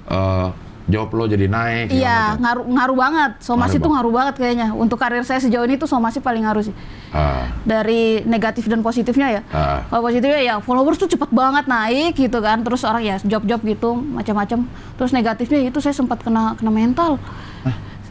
[0.10, 0.48] eh,
[0.84, 1.96] job lo jadi naik.
[1.96, 3.32] Iya, ngaruh ngaruh banget.
[3.40, 4.68] Somasi Ngaruh tuh ngaruh banget kayaknya.
[4.76, 6.76] Untuk karir saya sejauh ini tuh somasi paling ngaruh sih.
[7.16, 9.42] Ah, Dari negatif dan positifnya ya.
[9.56, 9.80] ah.
[9.88, 12.66] Kalau positifnya ya followers tuh cepet banget naik gitu kan.
[12.68, 14.68] Terus orang ya job-job gitu macam-macam.
[15.00, 17.16] Terus negatifnya itu saya sempat kena kena mental.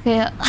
[0.02, 0.30] Kayak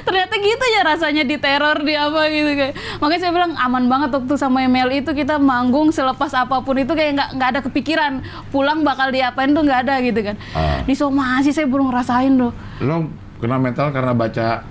[0.00, 4.10] ternyata gitu ya rasanya di teror di apa gitu kayak makanya saya bilang aman banget
[4.12, 8.12] waktu sama email itu kita manggung selepas apa pun itu kayak nggak nggak ada kepikiran
[8.48, 10.78] pulang bakal diapain tuh nggak ada gitu kan Ah.
[10.80, 14.62] di somasi saya belum ngerasain tuh Lo kena mental karena baca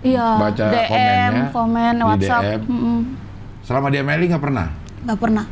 [0.00, 2.62] iya Baca DM komennya komen di WhatsApp DM.
[2.64, 2.98] Mm-mm.
[3.60, 4.66] selama di MLI nggak pernah.
[5.00, 5.44] nggak pernah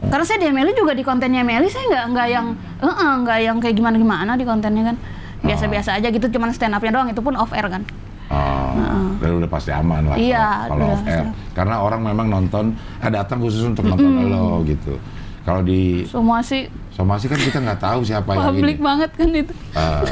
[0.00, 2.46] karena saya di Meli juga di kontennya Meli saya nggak nggak yang
[2.78, 4.96] eh nggak yang kayak gimana gimana di kontennya kan
[5.40, 7.82] biasa-biasa aja gitu cuman stand upnya doang itu pun off air kan
[8.28, 11.24] Oh, dan udah pasti aman lah Iya, kalau- off air.
[11.50, 12.64] Karena orang memang nonton,
[13.00, 15.00] eh, datang khusus untuk nonton lo gitu.
[15.40, 18.48] Kalau di semua sih somasi kan kita nggak tahu siapa yang ini.
[18.52, 20.04] publik banget kan itu Ah.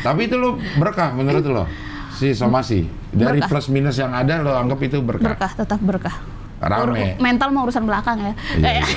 [0.00, 1.64] tapi itu lo berkah menurut lo
[2.10, 3.46] si somasi dari Berkah.
[3.52, 5.22] plus minus yang ada lo anggap itu berkah.
[5.28, 6.16] berkah tetap berkah
[6.58, 7.18] Rame.
[7.18, 8.90] Mental mau urusan belakang ya Iya, Kayak-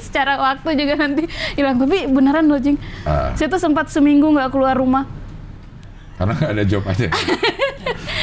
[0.04, 1.22] secara waktu juga nanti
[1.54, 3.30] hilang tapi beneran loh Jing Ah.
[3.32, 5.06] saya tuh sempat seminggu nggak keluar rumah
[6.16, 7.08] Karena nggak ada job aja.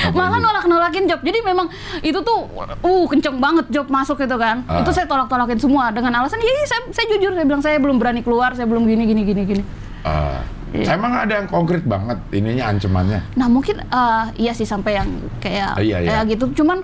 [0.10, 1.68] malah nolak nolakin job jadi memang
[2.00, 4.80] itu tuh uh kenceng banget job masuk gitu kan Ah.
[4.80, 7.98] itu saya tolak tolakin semua dengan alasan ya saya, saya jujur saya bilang saya belum
[7.98, 9.64] berani keluar saya belum gini gini gini gini
[10.02, 10.40] Ah.
[10.68, 10.94] Iya.
[10.94, 13.24] Emang ada yang konkret banget ininya ancamannya.
[13.34, 16.10] nah mungkin eh, iya sih sampai yang kayak Ah, iya, iya.
[16.14, 16.84] kayak gitu cuman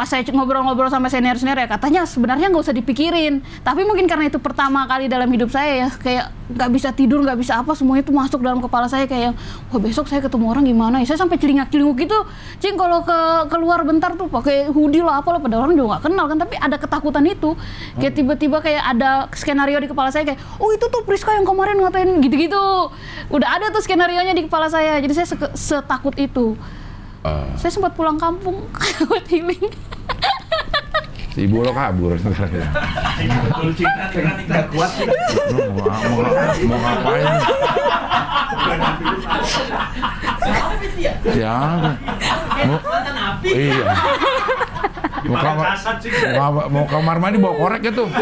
[0.00, 3.44] pas saya ngobrol-ngobrol sama senior-senior ya katanya sebenarnya nggak usah dipikirin.
[3.60, 7.36] Tapi mungkin karena itu pertama kali dalam hidup saya ya kayak nggak bisa tidur nggak
[7.36, 9.36] bisa apa semuanya itu masuk dalam kepala saya kayak
[9.68, 11.12] wah besok saya ketemu orang gimana ya?
[11.12, 12.16] Saya sampai celingak-celinguk gitu.
[12.64, 13.20] Cing kalau ke
[13.52, 16.38] keluar bentar tuh pakai hoodie lah apa lah pada orang juga nggak kenal kan.
[16.48, 17.50] Tapi ada ketakutan itu.
[18.00, 21.76] Kayak tiba-tiba kayak ada skenario di kepala saya kayak oh itu tuh Priska yang kemarin
[21.76, 22.88] ngatain gitu-gitu.
[23.28, 24.96] Udah ada tuh skenario nya di kepala saya.
[24.96, 26.56] Jadi saya setakut itu
[27.20, 27.52] Ah.
[27.52, 28.64] saya sempat pulang kampung
[29.08, 29.68] buat healing
[31.30, 32.68] si ibu lo kabur sekarang ya.
[33.46, 35.06] Betul cinta dengan nggak kuat mau,
[35.78, 36.26] mau,
[36.66, 37.26] mau ngapain?
[41.30, 41.90] Siapa?
[42.66, 42.78] Mau,
[43.46, 43.84] iya.
[45.20, 45.66] Mau kamar,
[46.34, 48.04] mau, mau kamar mandi bawa korek gitu.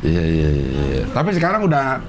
[0.00, 0.48] Iya, iya.
[0.48, 1.02] iya.
[1.12, 2.00] Tapi sekarang udah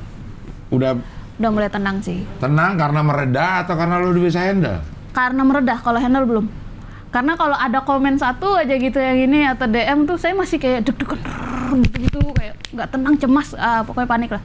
[0.72, 0.96] udah
[1.42, 2.22] udah mulai tenang sih.
[2.38, 4.80] Tenang karena mereda atau karena lo udah bisa handle?
[5.12, 6.46] karena meredah kalau handle belum.
[7.12, 10.88] Karena kalau ada komen satu aja gitu yang ini atau DM tuh saya masih kayak
[10.88, 14.44] deg-degan gitu gitu kayak nggak tenang cemas ah, pokoknya panik lah.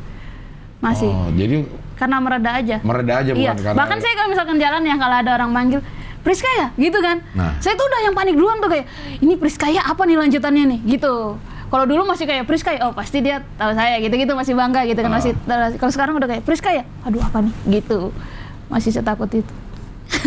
[0.83, 1.09] Masih.
[1.09, 1.63] Oh, jadi
[1.97, 2.77] karena mereda aja.
[2.85, 3.57] mereda aja iya.
[3.57, 5.81] bukan karena bahkan saya kalau misalkan jalan ya kalau ada orang manggil
[6.27, 7.23] Priska ya gitu kan.
[7.39, 7.55] Nah.
[7.63, 8.91] saya tuh udah yang panik duluan tuh kayak
[9.23, 10.81] ini Priska ya apa nih lanjutannya nih?
[10.99, 14.55] Gitu kalau dulu masih kayak Priska ya oh pasti dia tahu saya gitu gitu masih
[14.55, 15.17] bangga gitu kan Ah.
[15.19, 15.33] masih
[15.77, 18.15] kalau sekarang udah kayak Priska ya aduh apa nih gitu
[18.67, 19.53] masih setakut itu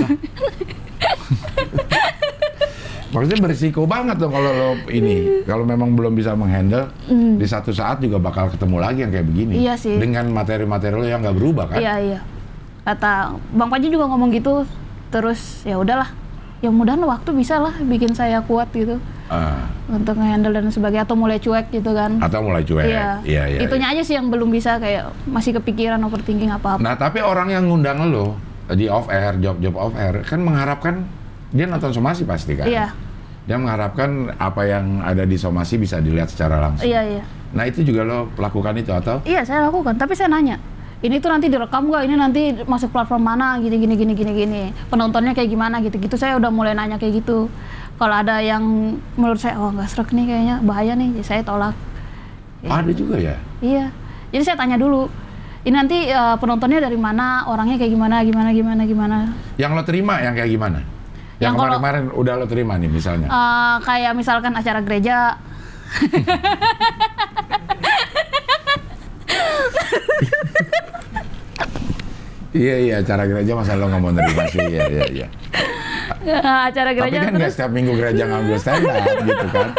[3.10, 7.97] Maksudnya berisiko banget dong kalau lo ini, kalau memang belum bisa menghandle, di satu saat
[7.97, 9.65] juga bakal ketemu lagi yang kayak begini.
[9.65, 9.97] Iya sih.
[9.97, 11.82] Dengan materi-materi lo yang nggak berubah kan?
[11.82, 12.19] Iya iya.
[12.86, 14.62] Kata Bang Panji juga ngomong gitu.
[15.10, 16.13] Terus ya udahlah.
[16.59, 21.13] Ya mudahan waktu bisa lah bikin saya kuat gitu Ah, untuk nge-handle dan sebagainya atau
[21.13, 22.17] mulai cuek gitu kan.
[22.17, 22.81] atau mulai cuek.
[22.81, 23.21] Iya.
[23.21, 23.59] Iya, iya.
[23.61, 26.81] Itunya aja sih yang belum bisa kayak masih kepikiran overthinking apa-apa.
[26.81, 28.33] Nah, tapi orang yang ngundang lo
[28.73, 31.05] di off air, job-job off air, kan mengharapkan
[31.53, 32.65] dia nonton somasi pasti kan?
[32.65, 32.89] Iya.
[33.45, 36.89] Dia mengharapkan apa yang ada di somasi bisa dilihat secara langsung.
[36.89, 37.23] Iya iya.
[37.53, 39.21] Nah, itu juga lo lakukan itu atau?
[39.29, 40.57] Iya saya lakukan, tapi saya nanya.
[40.99, 42.03] Ini tuh nanti direkam nggak?
[42.12, 43.55] Ini nanti masuk platform mana?
[43.63, 44.63] Gini gini gini gini gini.
[44.91, 46.19] Penontonnya kayak gimana gitu gitu.
[46.19, 47.47] Saya udah mulai nanya kayak gitu.
[47.95, 51.75] Kalau ada yang menurut saya oh nggak serak nih kayaknya bahaya nih, ya saya tolak.
[52.67, 53.39] Ada juga ya?
[53.63, 53.95] Iya.
[54.35, 55.07] Jadi saya tanya dulu.
[55.63, 57.47] Ini nanti eh, penontonnya dari mana?
[57.47, 58.19] Orangnya kayak gimana?
[58.27, 59.17] Gimana gimana gimana?
[59.55, 60.79] Yang lo terima yang kayak gimana?
[61.39, 63.31] Yang kemarin-kemarin udah lo terima nih misalnya.
[63.31, 65.39] Eh, kayak misalkan acara gereja.
[72.49, 75.27] Iya iya acara gereja masa lo nggak mau nerima sih iya iya iya.
[76.25, 79.69] eh, acara Tapi gereja kan nggak setiap minggu gereja ngambil stand up gitu kan.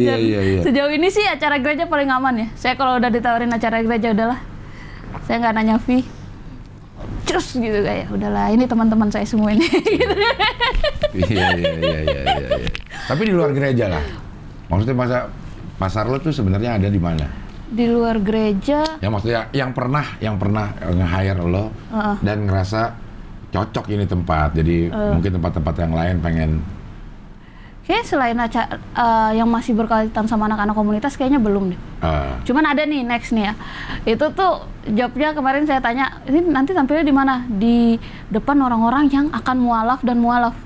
[0.00, 0.60] iya iya iya.
[0.64, 2.48] Sejauh ini sih acara gereja paling aman ya.
[2.56, 4.40] Saya kalau udah ditawarin acara gereja udahlah.
[5.28, 6.08] Saya nggak nanya fee.
[7.28, 9.68] Terus gitu kayak udahlah ini teman-teman saya semua ini.
[11.14, 11.30] Gitu.
[11.30, 12.48] Iya iya iya iya iya.
[12.64, 12.70] iya.
[13.06, 14.04] Tapi di luar gereja lah.
[14.72, 15.18] Maksudnya masa
[15.76, 17.43] pasar lo tuh sebenarnya ada di mana?
[17.64, 22.16] Di luar gereja Ya maksudnya yang pernah yang pernah nge-hire lo Heeh.
[22.20, 22.92] dan ngerasa
[23.54, 24.52] cocok ini tempat.
[24.58, 26.50] Jadi mungkin tempat-tempat yang lain pengen
[27.84, 31.80] Kayak selain acara eh, yang masih berkaitan sama anak-anak komunitas kayaknya belum deh.
[32.00, 33.54] Ah, Cuman ada nih next nih ya.
[34.08, 37.44] Itu tuh jobnya kemarin saya tanya, ini nanti tampilnya di mana?
[37.44, 38.00] Di
[38.32, 40.56] depan orang-orang yang akan mualaf dan mualaf.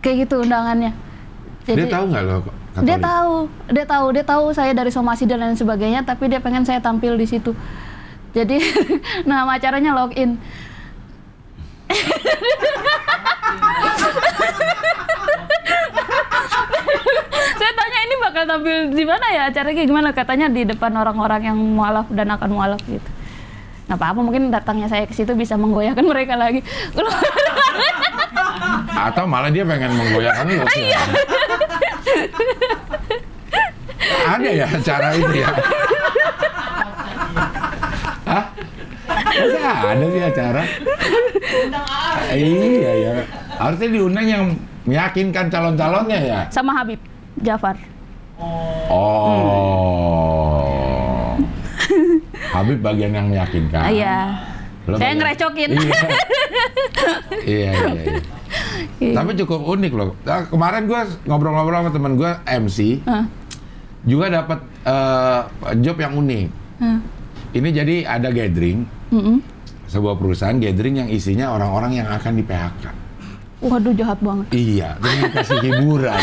[0.00, 0.96] Kayak gitu undangannya.
[1.68, 2.86] dia tahu nggak lo Katolik?
[2.86, 6.62] Dia tahu, dia tahu, dia tahu saya dari somasi dan lain sebagainya, tapi dia pengen
[6.62, 7.50] saya tampil di situ.
[8.30, 8.62] Jadi
[9.28, 10.38] nama acaranya login.
[17.58, 21.50] saya tanya ini bakal tampil di mana ya acaranya kayak gimana katanya di depan orang-orang
[21.50, 23.10] yang mualaf dan akan mualaf gitu.
[23.90, 26.62] Nah apa mungkin datangnya saya ke situ bisa menggoyahkan mereka lagi.
[28.94, 30.46] Atau malah dia pengen menggoyahkan
[30.78, 30.94] sih.
[30.94, 31.02] Iya.
[34.30, 35.50] Ada ya cara itu ya?
[38.30, 38.44] Hah?
[39.10, 40.62] Masa ada sih acara?
[42.32, 43.12] Iya ya.
[43.58, 44.44] Harusnya diundang yang
[44.86, 46.40] meyakinkan calon-calonnya ya.
[46.48, 47.00] Sama Habib
[47.42, 47.76] Jafar.
[48.88, 49.90] Oh.
[52.50, 53.92] Habib bagian yang meyakinkan.
[53.92, 54.16] Iya.
[54.90, 55.70] Lo Saya ngerecokin.
[55.70, 56.02] Iya.
[57.46, 58.20] iya, iya, iya.
[59.00, 59.14] Iya.
[59.14, 60.10] Tapi cukup unik loh.
[60.26, 63.24] Nah, kemarin gue ngobrol-ngobrol sama temen gue MC, Hah.
[64.02, 65.40] juga dapat eh,
[65.80, 66.46] job yang unik.
[66.82, 66.98] Hah.
[67.50, 69.42] Ini jadi ada gathering, Mm-mm.
[69.86, 72.84] sebuah perusahaan gathering yang isinya orang-orang yang akan di PHK.
[73.60, 74.46] Waduh jahat banget.
[74.50, 76.22] Iya, terus dikasih hiburan.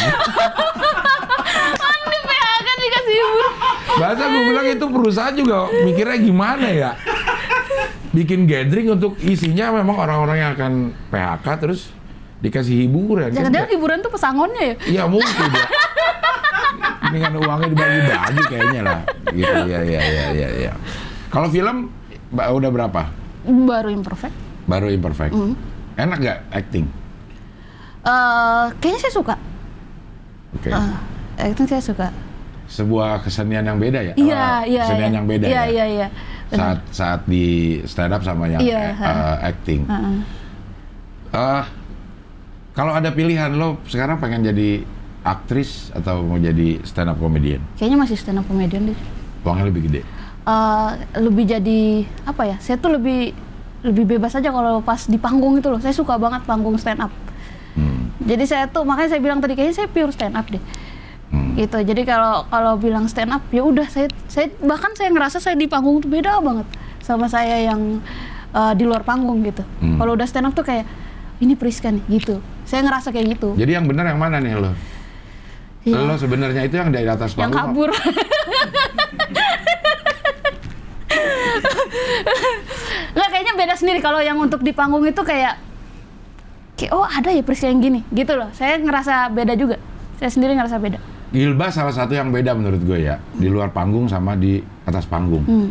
[2.08, 3.49] Di PHK dikasih hibur.
[3.97, 6.91] Bahasa gue bilang itu perusahaan juga mikirnya gimana ya?
[8.15, 10.74] Bikin gathering untuk isinya memang orang-orang yang akan
[11.12, 11.91] PHK terus
[12.39, 13.34] dikasih hiburan.
[13.34, 14.76] Kan Jangan-jangan hiburan tuh pesangonnya ya?
[14.88, 15.67] Iya mungkin ya.
[17.08, 19.00] Dengan uangnya dibagi-bagi kayaknya lah.
[19.32, 20.74] Gitu ya ya ya ya ya.
[21.32, 21.91] Kalau film
[22.36, 23.02] udah berapa?
[23.48, 24.36] Baru imperfect.
[24.67, 25.32] Baru imperfect.
[25.32, 25.54] Mm.
[25.98, 26.86] Enak gak acting?
[28.08, 29.36] Eh, kayaknya saya suka.
[30.56, 30.70] Oke.
[30.72, 30.89] Eh,
[31.41, 32.08] acting saya suka.
[32.67, 34.13] Sebuah kesenian yang beda ya?
[34.13, 34.84] Iya, Eh, iya.
[34.84, 35.17] Kesenian iya.
[35.17, 35.63] yang beda Iya, ya?
[35.65, 36.08] iya, iya.
[36.47, 36.56] Benar.
[36.56, 37.45] Saat saat di
[37.84, 39.06] stand up sama yang Iya, ha.
[39.08, 39.82] eh, acting.
[39.84, 40.17] Heeh.
[41.30, 41.63] Eh,
[42.71, 44.84] kalau ada pilihan lo sekarang pengen jadi
[45.21, 47.60] aktris atau mau jadi stand up comedian?
[47.75, 48.99] Kayaknya masih stand up comedian deh.
[49.43, 50.01] Uangnya lebih gede.
[50.43, 51.82] Eh, lebih jadi
[52.23, 52.56] apa ya?
[52.60, 53.36] Saya tuh lebih
[53.84, 55.80] lebih bebas aja kalau pas di panggung itu loh.
[55.80, 57.12] Saya suka banget panggung stand up.
[57.75, 58.10] Hmm.
[58.23, 60.60] Jadi saya tuh makanya saya bilang tadi kayaknya saya pure stand up deh.
[61.27, 61.59] Hmm.
[61.59, 61.77] Gitu.
[61.83, 65.67] Jadi kalau kalau bilang stand up ya udah saya saya bahkan saya ngerasa saya di
[65.67, 66.67] panggung tuh beda banget
[67.03, 67.99] sama saya yang
[68.55, 69.63] eh, di luar panggung gitu.
[69.83, 69.99] Hmm.
[69.99, 70.87] Kalau udah stand up tuh kayak
[71.43, 72.39] ini Priska nih gitu.
[72.63, 73.55] Saya ngerasa kayak gitu.
[73.59, 74.71] Jadi yang benar yang mana nih lo?
[75.87, 76.03] Iya.
[76.03, 77.91] Lo sebenarnya itu yang dari atas yang panggung.
[77.91, 77.91] kabur.
[83.17, 85.57] Nggak kayaknya beda sendiri kalau yang untuk di panggung itu kayak
[86.77, 88.51] kayak oh ada ya Priska yang gini gitu loh.
[88.53, 89.81] Saya ngerasa beda juga.
[90.21, 90.99] Saya sendiri ngerasa beda.
[91.27, 95.43] Gilbas salah satu yang beda menurut gue ya di luar panggung sama di atas panggung.
[95.43, 95.69] Hmm.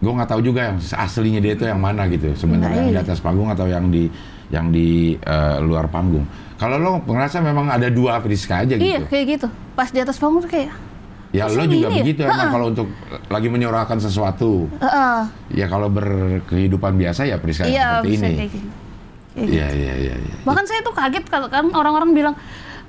[0.00, 2.96] Gue nggak tahu juga yang aslinya dia itu yang mana gitu sebenarnya Nah, yang di
[2.96, 3.04] iya.
[3.04, 4.08] atas panggung atau yang di
[4.48, 6.24] yang di eh, luar panggung.
[6.56, 9.06] Kalau lo ngerasa memang ada dua Priska aja Iya gitu.
[9.08, 9.46] kayak gitu.
[9.76, 10.72] Pas di atas panggung tuh kayak
[11.30, 12.02] Ya Masa lo juga gini ya?
[12.02, 12.88] begitu emang kalau untuk
[13.30, 14.66] lagi menyuarakan sesuatu.
[14.82, 15.18] Heeh.
[15.54, 18.26] Ya kalau berkehidupan biasa ya Priska iya seperti bisa ini.
[18.26, 18.36] gini.
[18.36, 18.68] Kayak gitu.
[19.54, 20.14] Iya iya iya.
[20.18, 20.36] iya.
[20.42, 22.34] Bahkan saya tuh kaget kalau kan orang-orang bilang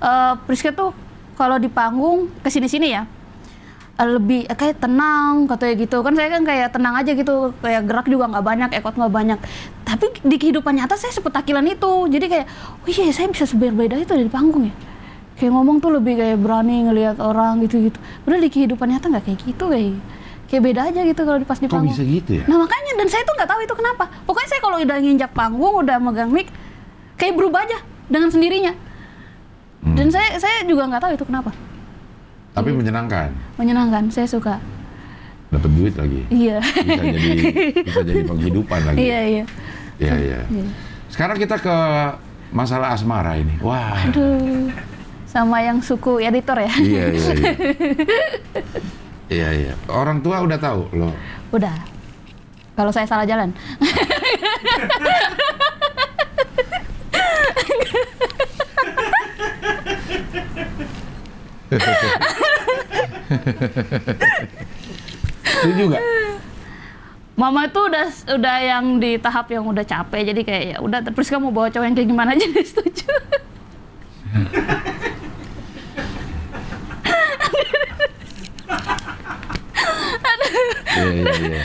[0.02, 0.90] eh Priska tuh
[1.36, 3.04] kalau di panggung ke sini-sini ya.
[4.00, 5.98] Eh, lebih eh, kayak tenang katanya gitu.
[6.02, 7.54] Kan saya kan kayak tenang aja gitu.
[7.62, 9.40] Kayak gerak juga nggak banyak ekot nggak banyak.
[9.86, 11.92] Tapi di kehidupan nyata saya sepetakilan itu.
[12.10, 12.48] Jadi kayak
[12.82, 14.76] oh iya saya bisa seberbeda itu di panggung ya.
[15.38, 17.98] Kayak ngomong tuh lebih kayak berani ngelihat orang gitu-gitu.
[18.26, 19.98] Udah di kehidupan nyata nggak kayak gitu kayak
[20.52, 21.96] kayak beda aja gitu kalau di pas di Kok panggung.
[21.96, 22.44] bisa gitu ya?
[22.46, 24.04] Nah makanya dan saya tuh nggak tahu itu kenapa.
[24.28, 26.52] Pokoknya saya kalau udah nginjak panggung, udah megang mic,
[27.16, 27.80] kayak berubah aja
[28.12, 28.74] dengan sendirinya.
[29.82, 29.98] Hmm.
[29.98, 31.52] Dan saya saya juga nggak tahu itu kenapa.
[32.52, 33.32] Tapi menyenangkan.
[33.58, 34.60] Menyenangkan, saya suka.
[35.52, 36.22] Dapat duit lagi.
[36.32, 36.60] Iya.
[36.64, 37.32] Bisa jadi
[37.84, 38.98] bisa jadi penghidupan lagi.
[39.00, 39.44] iya iya.
[40.00, 40.40] Iya, iya.
[40.48, 40.66] Iya.
[41.12, 41.76] Sekarang kita ke
[42.52, 43.56] masalah asmara ini.
[43.60, 44.08] Wah.
[44.08, 44.72] Aduh.
[45.28, 46.72] Sama yang suku editor ya.
[46.76, 47.54] Iya, iya, iya.
[49.32, 49.74] Iya, iya.
[49.88, 51.16] Orang tua udah tahu loh.
[51.56, 51.72] Udah.
[52.76, 53.56] Kalau saya salah jalan.
[65.62, 65.98] Itu juga.
[67.40, 68.06] Mama tuh udah
[68.38, 71.86] udah yang di tahap yang udah capek jadi kayak ya udah terus kamu bawa cowok
[71.88, 73.08] yang kayak gimana aja dia setuju.
[80.92, 81.64] Iya, iya, iya.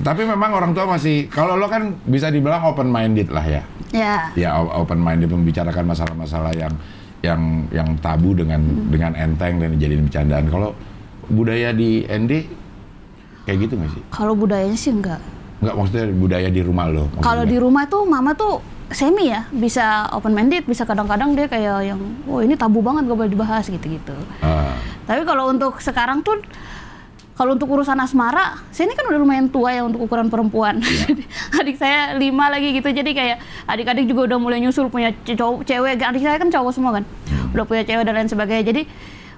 [0.00, 3.62] Tapi memang orang tua masih kalau lo kan bisa dibilang open minded lah ya.
[3.92, 4.30] ya.
[4.38, 6.72] Ya open minded membicarakan masalah-masalah yang
[7.24, 8.60] yang yang tabu dengan
[8.92, 10.44] dengan enteng dan dijadiin bercandaan.
[10.52, 10.70] Kalau
[11.32, 12.32] budaya di ND
[13.48, 14.02] kayak gitu nggak sih?
[14.12, 15.20] Kalau budayanya sih enggak.
[15.64, 17.08] Nggak maksudnya budaya di rumah lo.
[17.24, 18.60] Kalau di rumah tuh mama tuh
[18.92, 23.16] semi ya, bisa open minded, bisa kadang-kadang dia kayak yang, oh ini tabu banget gak
[23.16, 24.12] boleh dibahas gitu-gitu.
[24.44, 24.76] Ah,
[25.08, 26.36] Tapi kalau untuk sekarang tuh,
[27.34, 30.78] kalau untuk urusan asmara, saya ini kan udah lumayan tua ya untuk ukuran perempuan.
[31.02, 31.26] Jadi,
[31.58, 35.98] adik saya lima lagi gitu, jadi kayak adik-adik juga udah mulai nyusul punya cowok, cewek.
[35.98, 37.04] Adik saya kan cowok semua kan,
[37.50, 38.64] udah punya cewek dan lain sebagainya.
[38.70, 38.82] Jadi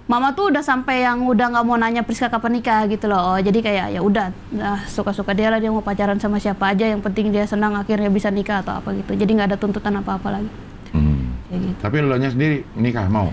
[0.05, 3.33] mama tuh udah sampai yang udah nggak mau nanya Priska kapan nikah gitu loh.
[3.33, 6.85] Oh, jadi kayak ya udah, nah, suka-suka dia lah dia mau pacaran sama siapa aja.
[6.85, 9.17] Yang penting dia senang akhirnya bisa nikah atau apa gitu.
[9.17, 10.51] Jadi nggak ada tuntutan apa-apa lagi.
[10.93, 11.49] hmm.
[11.49, 11.81] Gitu.
[11.81, 13.33] Tapi lo sendiri nikah mau?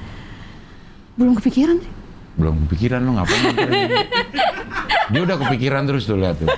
[1.19, 2.02] Belum kepikiran sih.
[2.33, 3.43] Belum kepikiran lo ngapain?
[5.09, 6.49] Dia udah kepikiran terus tuh lihat tuh.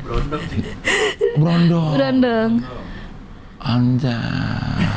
[0.00, 0.44] Berondong.
[1.36, 1.90] Brondong.
[1.94, 2.52] Berandeng.
[3.60, 4.88] Anjay.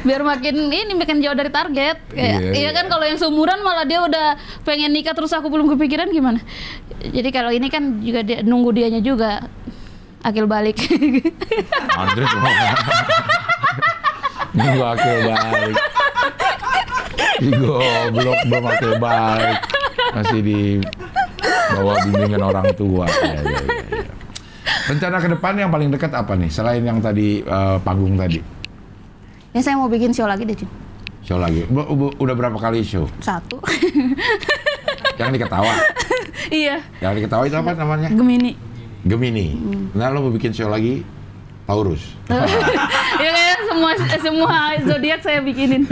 [0.00, 2.70] biar makin ini makin jauh dari target kayak Iya, iya iya.
[2.72, 4.32] kan kalau yang seumuran malah dia udah
[4.64, 6.40] pengen nikah terus aku belum kepikiran gimana
[7.04, 9.44] jadi kalau ini kan juga dia nunggu dianya juga
[10.24, 10.80] akil balik
[12.00, 12.24] Andre.
[14.56, 15.76] Nunggu akil balik.
[17.40, 19.58] Si goblok belum akil balik.
[20.12, 20.60] Masih di
[21.70, 23.06] bawah bimbingan orang tua.
[23.06, 24.02] Ya, ya, ya, ya.
[24.86, 26.48] Rencana ke depan yang paling dekat apa nih?
[26.48, 28.38] Selain yang tadi eh, panggung tadi.
[29.50, 30.68] ya saya mau bikin show lagi deh Cin.
[31.22, 31.66] Show lagi.
[31.66, 33.08] Bu- bu- udah berapa kali show?
[33.18, 33.58] satu
[35.16, 35.72] Yang diketawa.
[36.50, 38.08] iya Yang diketawa itu apa namanya?
[38.10, 38.52] Gemini
[39.00, 39.56] Gemini.
[39.90, 41.02] Nah, lo mau bikin show lagi
[41.64, 42.02] Taurus.
[43.24, 45.84] ya semua semua zodiak saya bikinin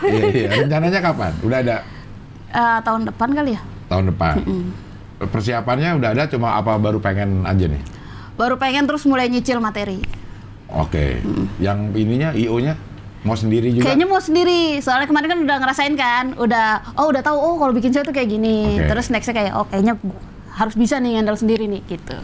[0.00, 0.48] Iya, iya.
[0.58, 1.32] Rencananya kapan?
[1.40, 1.76] Udah ada
[2.48, 4.34] Eh, tahun depan kali ya tahun depan.
[5.18, 7.82] Persiapannya udah ada, cuma apa baru pengen aja nih?
[8.34, 9.98] baru pengen terus mulai nyicil materi
[10.68, 11.18] Oke.
[11.58, 12.76] Yang ininya IO-nya
[13.20, 13.88] mau sendiri juga?
[13.88, 17.72] Kayaknya mau sendiri, soalnya kemarin kan udah ngerasain kan, udah oh udah tahu oh kalau
[17.72, 18.76] bikin show tuh kayak gini.
[18.76, 18.84] Oke.
[18.86, 19.96] Terus nextnya kayak oh kayaknya
[20.50, 22.14] harus bisa nih handle sendiri nih gitu.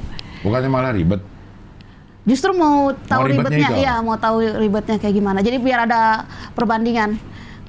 [0.40, 1.24] Bukannya malah ribet.
[2.24, 5.44] Justru mau tahu ribetnya ribetnya, itu iya mau tahu ribetnya kayak gimana.
[5.44, 6.24] Jadi biar ada
[6.56, 7.20] perbandingan.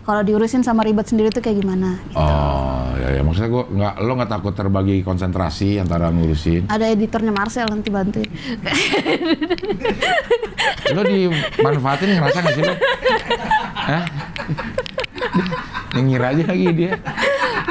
[0.05, 1.97] Kalau diurusin sama ribet sendiri tuh kayak gimana?
[1.97, 2.13] Gitu.
[2.13, 3.21] Oh, ya, ya.
[3.25, 6.69] maksudnya gua nggak, lo nggak takut terbagi konsentrasi antara ngurusin?
[6.69, 8.29] Ada editornya Marcel nanti bantuin.
[10.93, 12.75] Lo dimanfaatin ngerasa nggak sih lo?
[13.73, 14.03] Hah?
[15.97, 16.93] Nyengir aja lagi dia.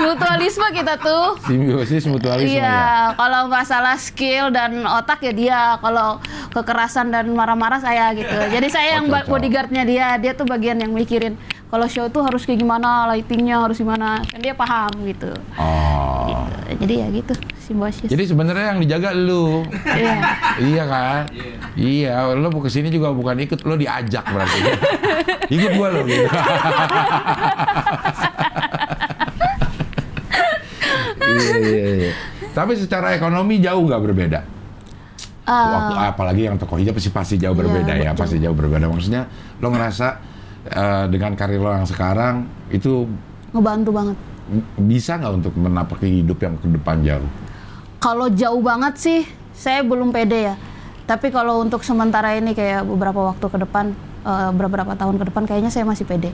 [0.04, 1.40] Mutualisme kita tuh.
[1.48, 2.60] Simbiosis mutualisme ya.
[2.60, 2.84] Iya,
[3.16, 6.20] kalau masalah skill dan otak ya dia, kalau
[6.52, 8.30] kekerasan dan marah-marah saya gitu.
[8.30, 11.38] Jadi saya yang Oh, bodyguardnya dia, dia tuh bagian yang mikirin
[11.70, 15.30] kalau show tuh harus kayak gimana, lightingnya harus gimana, kan dia paham gitu.
[15.58, 16.46] Oh.
[16.74, 18.06] Jadi ya gitu, simbiosis.
[18.06, 19.66] Jadi sebenarnya yang dijaga lu.
[19.82, 20.14] Iya.
[20.62, 21.22] iya kan?
[21.74, 24.58] Iya, lo mau ke sini juga bukan ikut, lo diajak berarti.
[25.58, 26.30] ikut gua lo gitu.
[31.34, 32.12] iya, iya, iya.
[32.50, 34.40] Tapi secara ekonomi jauh nggak berbeda.
[35.44, 38.20] Eh, Waktu apalagi yang tokoh hijab pasti pasti jauh Iya, berbeda ya, betul.
[38.24, 38.88] pasti jauh berbeda.
[38.88, 40.06] Maksudnya lo ngerasa
[40.66, 43.04] eh, dengan karir lo yang sekarang itu
[43.52, 44.16] ngebantu banget.
[44.76, 47.28] bisa nggak untuk menapaki hidup yang ke depan jauh?
[47.96, 49.20] Kalau jauh banget sih,
[49.52, 50.54] saya belum pede ya.
[51.04, 53.92] Tapi kalau untuk sementara ini kayak beberapa waktu ke depan,
[54.24, 56.32] eh, beberapa tahun ke depan, kayaknya saya masih pede.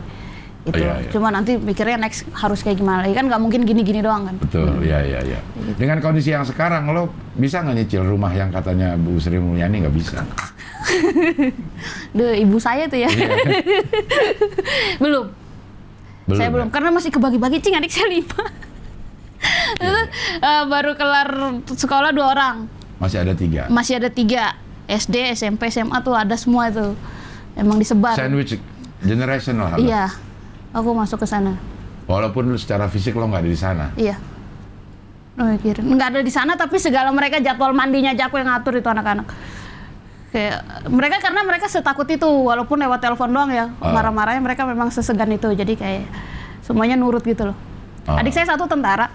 [0.61, 0.77] Gitu.
[0.77, 1.11] Iya, iya.
[1.11, 4.37] Cuma nanti mikirnya next harus kayak gimana lagi kan nggak mungkin gini-gini doang kan.
[4.37, 5.41] Betul, ya, ya, ya.
[5.81, 9.97] Dengan kondisi yang sekarang, lo bisa nggak nyicil rumah yang katanya Bu Sri Mulyani nggak
[9.97, 10.21] bisa?
[12.17, 13.09] Duh, ibu saya tuh ya.
[13.09, 13.29] Iya.
[15.03, 15.33] belum.
[16.37, 16.53] Saya ya?
[16.53, 18.43] belum karena masih kebagi-bagi cing adik saya lima.
[19.81, 20.01] Itu,
[20.45, 21.29] eh, baru kelar
[21.73, 22.57] sekolah dua orang.
[23.01, 23.65] Masih ada tiga.
[23.73, 24.61] Masih ada tiga.
[24.91, 26.93] SD, SMP, SMA tuh ada semua itu.
[27.57, 28.13] Emang disebar.
[28.13, 28.61] Sandwich
[29.01, 29.81] generation lah.
[29.81, 30.13] Iya.
[30.71, 31.59] Aku masuk ke sana.
[32.07, 33.87] Walaupun secara fisik lo nggak ada di sana.
[33.99, 34.17] Iya.
[35.39, 35.87] Oh, mikirin.
[35.87, 39.27] Nggak ada di sana tapi segala mereka jadwal mandinya aja aku yang ngatur itu anak-anak.
[40.31, 43.75] Kayak mereka karena mereka setakut itu walaupun lewat telepon doang ya.
[43.83, 43.95] Ah.
[43.95, 45.51] Marah-marahnya mereka memang sesegan itu.
[45.51, 46.07] Jadi kayak
[46.63, 47.57] semuanya nurut gitu loh.
[48.07, 48.23] Ah.
[48.23, 49.11] Adik saya satu tentara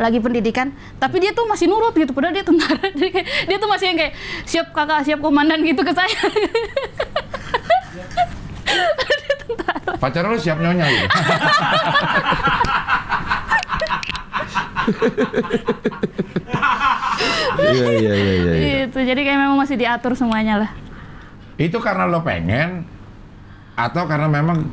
[0.00, 2.88] lagi pendidikan, tapi dia tuh masih nurut gitu padahal dia tentara.
[3.50, 4.14] Dia tuh masih yang kayak
[4.48, 6.08] siap kakak, siap komandan gitu ke saya.
[10.00, 11.16] Pacar lo siap nyonya gitu.
[17.60, 18.52] Iya, iya, iya, iya.
[18.88, 18.98] gitu.
[19.04, 20.70] Jadi kayak memang masih diatur semuanya lah.
[21.60, 22.88] Itu karena lo pengen
[23.76, 24.68] atau karena memang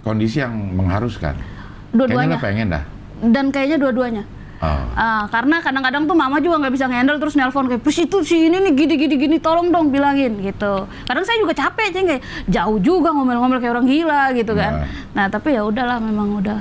[0.00, 1.36] kondisi yang mengharuskan?
[1.36, 2.36] Kayaknya Dua-duanya.
[2.36, 2.84] lo pengen dah.
[3.20, 4.24] Dan kayaknya dua-duanya.
[4.60, 4.84] Oh.
[4.92, 8.44] Ah, karena kadang-kadang tuh mama juga nggak bisa ngendel terus nelpon kayak Pris itu si
[8.44, 10.84] ini nih gini gini gini tolong dong bilangin gitu.
[11.08, 14.84] Kadang saya juga capek ceng kayak jauh juga ngomel-ngomel kayak orang gila gitu kan.
[15.16, 16.60] Nah tapi ya udahlah memang udah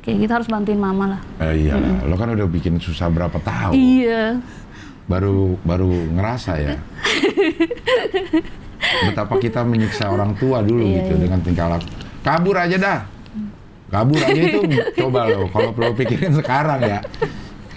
[0.00, 1.20] kayak kita harus bantuin mama lah.
[1.44, 1.76] Eh, iya,
[2.08, 3.76] lo kan udah bikin susah berapa tahun.
[3.76, 4.40] Iya.
[5.04, 6.80] Baru baru ngerasa ya.
[9.12, 11.22] Betapa kita menyiksa orang tua dulu Iya, gitu iya.
[11.28, 11.84] dengan tingkah laku.
[12.24, 12.98] Kabur aja dah.
[13.90, 14.62] Kabur aja itu
[15.02, 17.02] coba lo kalau perlu pikirin sekarang ya.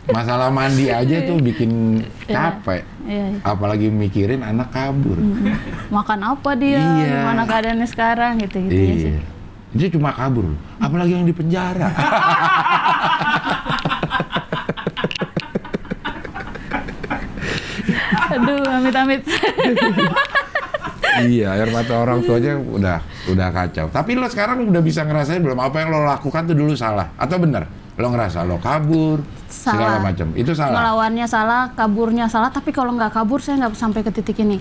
[0.03, 2.85] Masalah mandi aja tuh bikin capek.
[3.07, 3.33] Iya.
[3.33, 3.41] iya.
[3.41, 5.17] Apalagi mikirin anak kabur.
[5.89, 6.77] Makan apa dia?
[6.77, 7.23] Iya.
[7.23, 9.09] Gimana keadaannya sekarang gitu gitu ya sih.
[9.17, 9.21] Iya.
[9.73, 10.53] Dia cuma kabur.
[10.77, 11.89] Apalagi yang di penjara.
[18.33, 19.21] Aduh, amit-amit.
[21.21, 22.97] iya, air mata orang tuanya udah
[23.29, 23.87] udah kacau.
[23.87, 27.37] Tapi lo sekarang udah bisa ngerasain belum apa yang lo lakukan tuh dulu salah atau
[27.37, 27.69] benar?
[27.93, 30.01] Lo ngerasa lo kabur segala Salah.
[30.01, 30.27] macam.
[30.33, 30.73] Itu salah.
[30.81, 34.57] Ngelawannya salah, kaburnya salah, tapi kalau nggak kabur saya nggak sampai ke titik ini.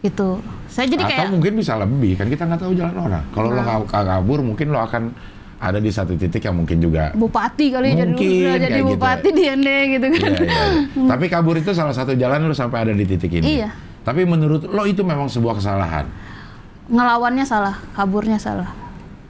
[0.00, 0.36] Gitu.
[0.68, 3.24] Saya jadi atau kayak mungkin bisa lebih kan kita nggak tahu jalan orang.
[3.32, 5.02] Kalau lo nggak nggak kabur mungkin lo akan
[5.54, 8.90] ada di satu titik yang mungkin juga bupati kali jadi Mungkin udah jadi kayak gitu.
[8.92, 10.20] bupati di ND gitu kan.
[10.20, 10.60] Iya, iya,
[10.92, 11.08] iya.
[11.16, 13.64] Tapi kabur itu salah satu jalan lo sampai ada di titik ini.
[13.64, 13.70] Iya.
[14.04, 16.04] Tapi menurut lo itu memang sebuah kesalahan.
[16.86, 18.68] Ngelawannya salah, kaburnya salah.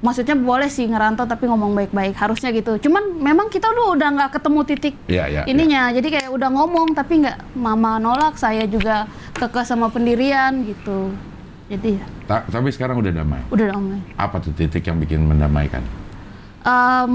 [0.05, 2.77] Maksudnya boleh sih ngerantau tapi ngomong baik-baik, harusnya gitu.
[2.77, 5.43] Cuman memang kita tuh udah nggak ketemu titik Iya, iya.
[5.47, 5.89] ininya.
[5.89, 11.15] Jadi kayak udah ngomong tapi nggak mama nolak, saya juga kekeh sama pendirian gitu.
[11.65, 13.41] Jadi ya, Ta- tapi sekarang udah damai.
[13.49, 13.97] udah damai.
[14.15, 15.81] Apa tuh titik yang bikin mendamaikan?
[16.61, 17.15] Em,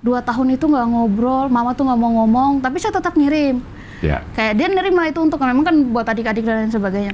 [0.00, 3.60] dua tahun itu nggak ngobrol, mama tuh nggak mau ngomong, tapi saya tetap ngirim.
[4.00, 4.24] Ya.
[4.32, 7.12] Kayak dia nerima itu untuk memang kan buat adik-adik dan lain sebagainya.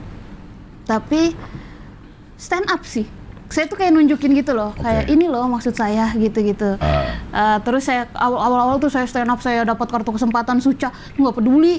[0.86, 1.34] Tapi
[2.36, 3.06] stand up sih.
[3.46, 5.14] Saya tuh kayak nunjukin gitu loh, kayak Oke.
[5.14, 6.74] ini loh maksud saya gitu-gitu.
[6.78, 7.06] Ah.
[7.30, 11.34] Eh, terus saya awal- awal-awal tuh saya stand up, saya dapat kartu kesempatan suca, nggak
[11.34, 11.78] peduli.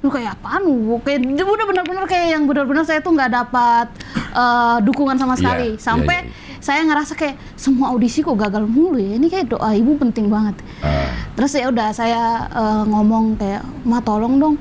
[0.00, 0.96] Lu kayak apaan lu?
[1.02, 3.86] Kayak udah benar-benar kayak yang benar-benar saya tuh nggak dapat
[4.30, 5.68] eh, dukungan sama Iya, sekali.
[5.72, 6.32] iya, Sampai iya.
[6.58, 9.14] Saya ngerasa kayak semua audisi kok gagal mulu ya.
[9.14, 10.58] Ini kayak doa ibu penting banget.
[10.80, 11.10] Ah.
[11.32, 14.54] Terus ya udah saya eh, ngomong kayak, "Ma tolong dong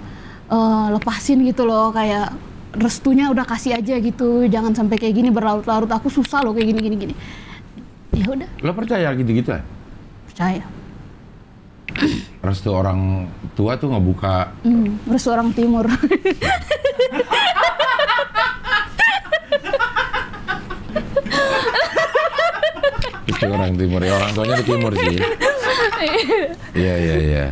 [0.48, 2.32] eh, lepasin gitu loh kayak
[2.78, 4.46] restunya udah kasih aja gitu.
[4.46, 5.90] Jangan sampai kayak gini berlarut-larut.
[5.90, 7.16] Aku susah loh kayak gini gini gini."
[8.14, 9.62] Ya udah, Lo percaya gitu-gitu ya?
[10.26, 10.66] percaya.
[12.42, 15.86] Restu orang tua tuh ngebuka Hmm, restu orang timur.
[23.38, 25.16] itu orang timur ya orang tuanya di timur sih.
[26.74, 27.46] Iya iya iya.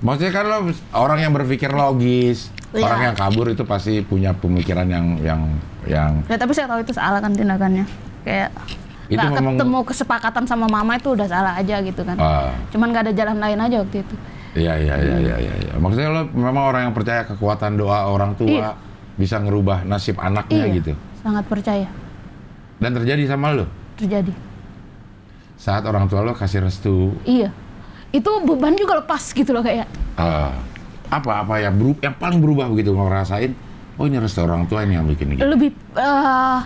[0.00, 0.58] Maksudnya kan lo
[0.94, 2.86] orang yang berpikir logis, Iya.
[2.86, 5.40] orang yang kabur itu pasti punya pemikiran yang yang
[5.84, 7.84] yang ya tapi saya tahu itu salah kan tindakannya.
[8.22, 8.48] Kayak
[9.06, 12.14] Itu nggak memang- ketemu kesepakatan sama mama itu udah salah aja gitu kan.
[12.16, 14.14] ah, Cuman nggak ada jalan lain aja waktu itu.
[14.52, 15.54] iya iya iya iya iya.
[15.60, 15.72] iya.
[15.76, 18.70] Maksudnya lo memang orang yang percaya kekuatan doa orang tua Iya.
[19.14, 20.92] bisa ngerubah nasib anaknya iya, gitu.
[21.20, 21.86] sangat percaya
[22.78, 24.32] Dan terjadi sama lo terjadi.
[25.60, 27.12] Saat orang tua lo kasih restu.
[27.28, 27.52] Iya.
[28.10, 29.84] Itu beban juga lepas gitu loh kayak.
[30.16, 30.56] ah,
[31.12, 33.52] apa apa yang beru- yang paling berubah begitu lo ngerasain?
[34.00, 35.44] Oh ini restu orang tua ini yang bikin gitu.
[35.44, 36.60] lebih eh,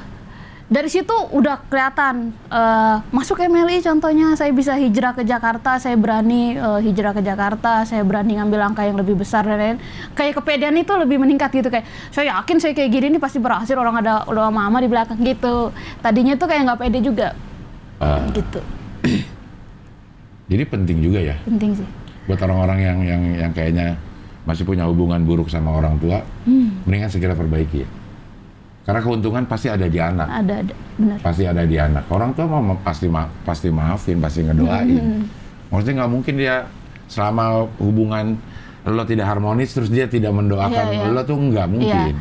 [0.70, 6.54] dari situ udah kelihatan eh, masuk MLI contohnya saya bisa hijrah ke Jakarta saya berani
[6.54, 9.76] eh, hijrah ke Jakarta saya berani ngambil langkah yang lebih besar dan lain
[10.14, 11.82] kayak kepedean itu lebih meningkat gitu kayak
[12.14, 15.74] saya yakin saya kayak gini ini pasti berhasil orang ada udah mama di belakang gitu.
[15.98, 17.34] Tadinya tuh kayak nggak pede juga.
[17.98, 18.62] Ah, gitu
[20.50, 21.88] jadi penting juga ya penting sih
[22.24, 23.96] buat orang-orang yang yang yang kayaknya
[24.44, 26.84] masih punya hubungan buruk sama orang tua, Hmm.
[26.84, 27.88] mendingan segera perbaiki ya.
[28.84, 32.04] Karena keuntungan pasti ada di anak, ada ada benar pasti ada di anak.
[32.12, 35.00] Orang tua mah pasti ma pasti maafin, pasti ngedoain.
[35.00, 35.22] Hmm.
[35.72, 36.68] Maksudnya nggak mungkin dia
[37.08, 38.36] selama hubungan
[38.84, 41.08] lo tidak harmonis terus dia tidak mendoakan Iya, iya.
[41.08, 42.12] lo tuh nggak mungkin.
[42.12, 42.16] Iya.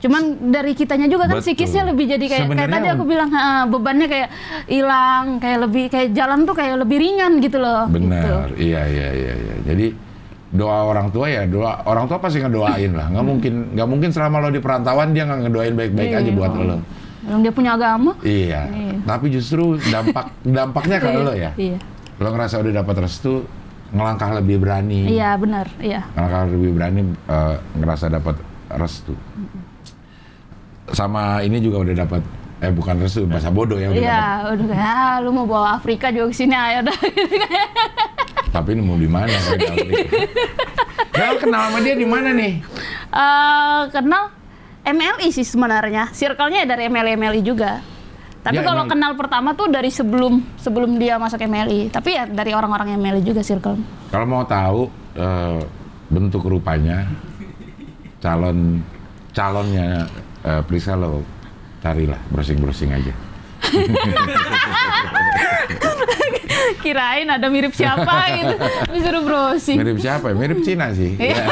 [0.00, 1.52] Cuman dari kitanya juga kan Betul.
[1.52, 4.28] psikisnya lebih jadi kayak kayak tadi aku bilang "Ha, bebannya kayak
[4.64, 7.84] hilang, kayak lebih kayak jalan tuh kayak lebih ringan gitu loh.
[7.92, 8.08] Gitu.
[8.08, 9.54] Benar, iya iya iya iya.
[9.68, 9.86] Jadi
[10.50, 13.12] doa orang tua ya doa orang tua pasti ngedoain lah.
[13.12, 16.32] Nggak mungkin nggak mungkin selama lo di perantauan dia nggak ngedoain baik-baik aja Iya.
[16.32, 16.76] buat lo.
[17.20, 18.12] Yang dia punya agama.
[18.24, 18.60] Iya.
[18.72, 18.96] Iya.
[19.04, 21.52] Tapi justru dampak dampaknya ke lo ya.
[21.60, 21.78] Iya.
[22.16, 23.44] Lo ngerasa udah dapat restu,
[23.92, 25.12] ngelangkah lebih berani.
[25.12, 25.68] Iya, benar.
[25.76, 26.08] Iya.
[26.16, 28.36] Ngelangkah lebih berani eh, ngerasa dapat
[28.72, 29.12] restu.
[30.90, 32.22] Sama ini juga udah dapat
[32.60, 34.22] eh bukan restu, bahasa bodoh ya udah Iya,
[34.52, 36.98] udah kayak ah, lu mau bawa Afrika juga ke sini ayo dah.
[38.54, 39.76] Tapi ini mau di mana kalau?
[41.10, 42.64] Nah, kenal sama dia di mana nih?
[43.12, 44.32] Eh, kenal
[44.86, 46.08] MLI sih sebenarnya.
[46.14, 47.82] Circle-nya dari MLI MLI juga.
[48.40, 51.92] Tapi Ya, kalau kenal pertama tuh dari sebelum sebelum dia masuk MLI.
[51.92, 53.76] Tapi ya dari orang-orang MLI juga circle.
[54.08, 55.60] Kalau mau tahu eh,
[56.08, 57.04] bentuk rupanya
[58.20, 58.80] calon
[59.36, 60.08] calonnya
[60.44, 61.22] eh, Prisa lo
[61.80, 63.12] carilah browsing-browsing aja.
[66.80, 68.56] Kirain ada mirip siapa gitu.
[68.92, 69.76] Disuruh browsing.
[69.80, 70.36] Mirip siapa ya?
[70.36, 71.12] Mirip Cina sih.
[71.16, 71.44] Ya.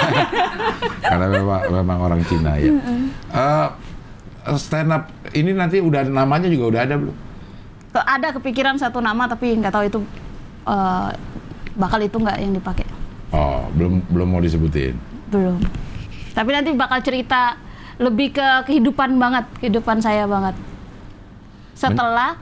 [1.08, 2.72] Karena memang, memang orang Cina ya.
[3.28, 3.68] Eh,
[4.56, 7.16] stand up ini nanti udah namanya juga udah ada belum?
[7.98, 9.98] Ada kepikiran satu nama tapi nggak tahu itu
[10.64, 11.10] eh,
[11.76, 12.86] bakal itu nggak yang dipakai.
[13.28, 14.96] Oh, belum belum mau disebutin.
[15.28, 15.60] Belum.
[16.32, 17.67] Tapi nanti bakal cerita
[17.98, 20.54] lebih ke kehidupan banget, kehidupan saya banget.
[21.74, 22.38] Setelah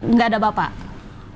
[0.00, 0.70] nggak ada bapak.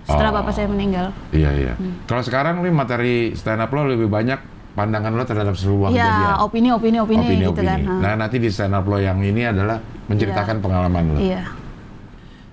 [0.05, 0.37] Setelah Oh.
[0.43, 1.15] bapak saya meninggal.
[1.31, 1.73] Iya iya.
[2.05, 4.39] Kalau sekarang nih materi stand up lo lebih banyak
[4.71, 6.19] pandangan lo terhadap sebuah kejadian.
[6.21, 7.87] Iya, opini, opini, opini, gitu Opini-opini.
[7.87, 7.99] kan.
[8.03, 11.19] Nah nanti di stand up lo yang ini adalah menceritakan pengalaman lo.
[11.19, 11.43] Iya.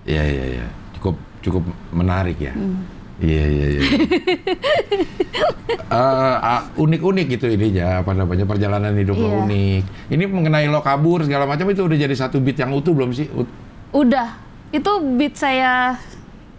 [0.05, 0.67] Iya iya iya.
[0.93, 2.53] Cukup cukup menarik ya.
[2.53, 2.85] Hmm.
[3.17, 3.81] Iya iya iya.
[5.87, 5.95] Eh,
[6.37, 9.37] ah, unik-unik gitu ini ya apa namanya perjalanan hidup lo Iya.
[9.41, 9.83] unik.
[10.11, 13.27] Ini mengenai lo kabur segala macam itu udah jadi satu beat yang utuh belum sih?
[13.29, 13.47] Ut-
[13.93, 14.35] Udah.
[14.69, 15.95] Itu beat saya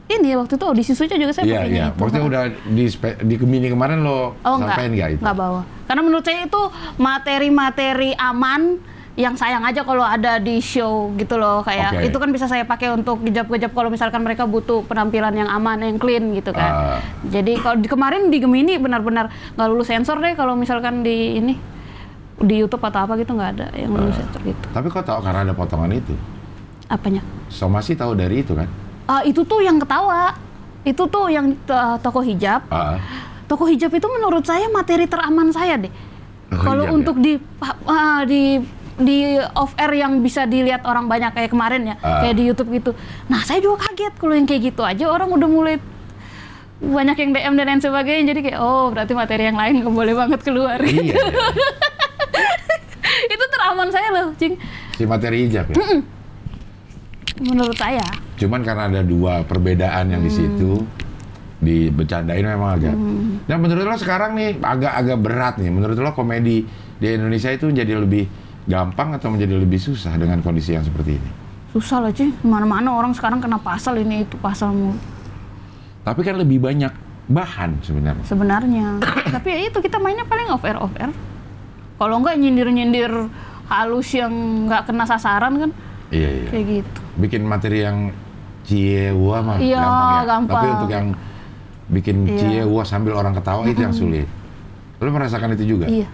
[0.09, 1.87] ini waktu itu audisi suca juga saya pakainya iya.
[1.87, 1.97] itu.
[2.01, 2.85] Maksudnya udah di
[3.23, 5.21] di Gemini kemarin lo Oh sampein nggak itu?
[5.21, 5.61] enggak bawa.
[5.85, 6.63] Karena menurut saya itu
[6.97, 8.81] materi-materi aman
[9.19, 12.07] yang sayang aja kalau ada di show gitu loh kayak Oke.
[12.07, 15.99] itu kan bisa saya pakai untuk gejap-gejap kalau misalkan mereka butuh penampilan yang aman yang
[15.99, 17.03] clean gitu kan.
[17.27, 19.27] Jadi kalau di kemarin di Gemini benar-benar
[19.59, 21.59] nggak lulus sensor deh kalau misalkan di ini
[22.39, 24.23] di YouTube atau apa gitu nggak ada yang lulus Ah.
[24.23, 24.65] sensor gitu.
[24.71, 26.15] Tapi kok tahu karena ada potongan itu?
[26.87, 27.21] Apanya?
[27.51, 28.71] Somasi tahu dari itu kan?
[29.05, 30.39] Ah, itu tuh yang ketawa.
[30.87, 32.63] Itu tuh yang uh, toko hijab.
[32.71, 33.03] Ah,
[33.45, 35.89] Toko hijab itu menurut saya materi teraman saya deh.
[36.49, 37.35] Oh, Kalau hijab untuk di
[37.83, 38.61] ah, di
[38.99, 42.27] di off air yang bisa dilihat orang banyak kayak kemarin ya, Ah.
[42.27, 42.91] kayak di YouTube gitu.
[43.31, 45.75] Nah, saya juga kaget kalau yang kayak gitu aja orang udah mulai
[46.79, 48.25] banyak yang DM dan lain sebagainya.
[48.31, 50.79] Jadi kayak oh, berarti materi yang lain nggak boleh banget keluar.
[50.83, 51.15] iya.
[51.15, 51.47] iya.
[53.35, 54.55] itu teraman saya loh, Cing.
[54.95, 55.77] Si materi hijab ya.
[57.39, 58.03] Menurut saya.
[58.35, 60.83] Cuman karena ada dua perbedaan yang di situ
[61.59, 62.95] dibecandain memang agak.
[63.47, 65.71] Nah menurut lo sekarang nih agak-agak berat nih.
[65.71, 66.67] Menurut lo komedi
[66.99, 68.27] di Indonesia itu jadi lebih
[68.69, 71.31] gampang atau menjadi lebih susah dengan kondisi yang seperti ini?
[71.73, 72.37] Susah loh, Cing.
[72.45, 74.97] Mana-mana orang sekarang kena pasal ini itu pasal mulu.
[76.05, 76.93] Tapi kan lebih banyak
[77.29, 78.25] bahan sebenarnya.
[78.25, 78.87] sebenarnya.
[79.37, 81.13] Tapi ya itu kita mainnya paling off air off air.
[81.99, 83.13] Kalau enggak nyindir-nyindir
[83.69, 84.33] halus yang
[84.65, 85.71] nggak kena sasaran kan
[86.09, 86.49] Iya iya.
[86.49, 87.01] kayak gitu.
[87.21, 88.17] Bikin materi yang
[88.65, 90.25] ciewua mah Iya, gampang ya.
[90.25, 90.57] gampang.
[90.57, 91.07] Tapi untuk yang
[91.89, 92.39] bikin Iya.
[92.41, 94.29] ciewua sambil orang ketawa itu yang sulit.
[94.99, 95.85] Lo merasakan itu juga?
[95.85, 96.09] Iya.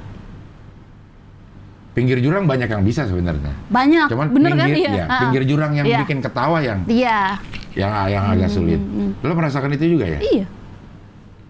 [1.94, 3.54] Pinggir jurang banyak yang bisa sebenarnya.
[3.70, 4.10] Banyak.
[4.10, 4.66] Cuman Bener kan?
[4.66, 4.98] pinggir, Iya.
[4.98, 5.20] ya, Ah.
[5.22, 5.98] pinggir jurang yang Iya.
[6.02, 7.38] bikin ketawa yang Iya.
[7.72, 8.82] yang yang agak sulit.
[9.22, 10.18] Lo merasakan itu juga ya?
[10.18, 10.46] Iya.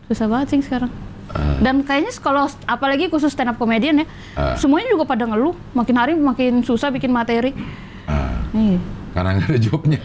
[0.05, 0.92] Susah banget sih sekarang.
[1.32, 1.57] Ah.
[1.59, 4.53] Dan kayaknya kalau apalagi khusus stand up comedian ya, Ah.
[4.55, 5.57] semuanya juga pada ngeluh.
[5.72, 7.57] Makin hari makin susah bikin materi.
[8.05, 8.78] Ah, Iya.
[9.11, 9.99] karena nggak ada jobnya.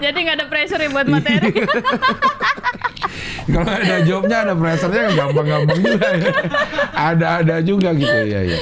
[0.00, 1.52] Jadi nggak ada pressure ya buat materi.
[3.44, 6.08] Kalau ada jobnya, ada pressure-nya gampang-gampang juga.
[6.12, 6.30] ya.
[6.92, 8.40] Ada-ada juga gitu ya.
[8.44, 8.58] ya.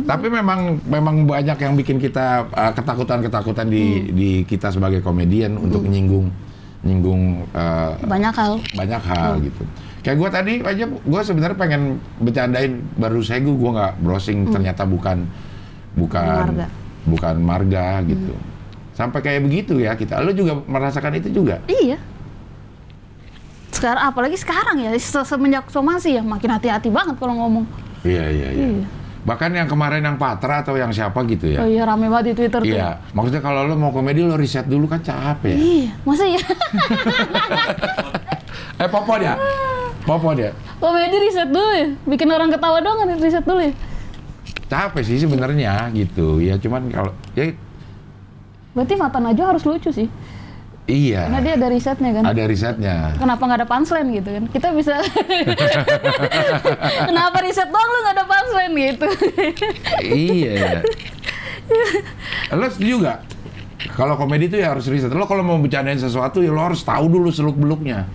[0.00, 4.06] Tapi memang memang banyak yang bikin kita uh, ketakutan-ketakutan di Hmm.
[4.10, 6.28] di kita sebagai komedian untuk nyinggung
[6.78, 8.52] nyinggung uh, Banyak hal.
[8.72, 9.62] banyak hal gitu.
[9.98, 11.82] Kayak gue tadi aja, gue sebenarnya pengen
[12.16, 15.26] bercandain baru saya gue gue nggak browsing ternyata bukan
[15.94, 16.38] bukan Hmm.
[16.46, 16.66] Marga.
[17.04, 18.34] bukan marga gitu.
[18.92, 20.18] Sampai kayak begitu ya kita.
[20.18, 21.58] Lo juga merasakan itu juga?
[21.66, 21.98] Iya.
[23.78, 27.62] Sekarang apalagi sekarang ya se- semenjak somasi ya makin hati-hati banget kalau ngomong.
[28.02, 28.66] Iya iya iya.
[28.74, 28.86] Iya.
[29.22, 31.62] Bahkan yang kemarin yang Patra atau yang siapa gitu ya?
[31.62, 32.66] Oh iya rame banget di Twitter tuh.
[32.66, 35.58] Iya, maksudnya kalau lo mau komedi lo riset dulu kan capek ya.
[35.58, 36.42] Iya, masa ya?
[38.78, 39.34] Eh Popo dia,
[40.02, 40.50] Popo dia.
[40.78, 41.86] Komedi riset dulu ya?
[42.02, 43.72] Bikin orang ketawa doang kan riset dulu ya?
[44.66, 46.40] Capek sih sebenarnya gitu.
[46.40, 47.52] Ya cuman kalau ya
[48.72, 50.06] Berarti Mata Najwa harus lucu sih.
[50.88, 51.28] Iya.
[51.28, 52.22] Karena dia ada risetnya kan.
[52.24, 52.96] Ada risetnya.
[53.14, 54.44] Kenapa nggak ada punchline gitu kan?
[54.48, 54.94] Kita bisa...
[57.08, 59.08] Kenapa riset doang lu nggak ada punchline gitu?
[60.04, 60.80] iya.
[62.58, 63.18] Lo setuju nggak?
[63.94, 65.12] Kalau komedi itu ya harus riset.
[65.12, 68.08] Lo kalau mau bercandain sesuatu ya lo harus tahu dulu seluk beluknya.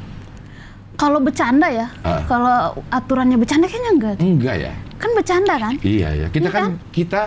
[0.93, 2.21] kalau bercanda ya, Ah.
[2.29, 4.15] kalau aturannya bercanda kayaknya enggak.
[4.21, 4.73] Enggak ya?
[5.01, 5.73] Kan bercanda kan?
[5.81, 6.27] Iya ya.
[6.29, 7.21] Kita Iya kan kita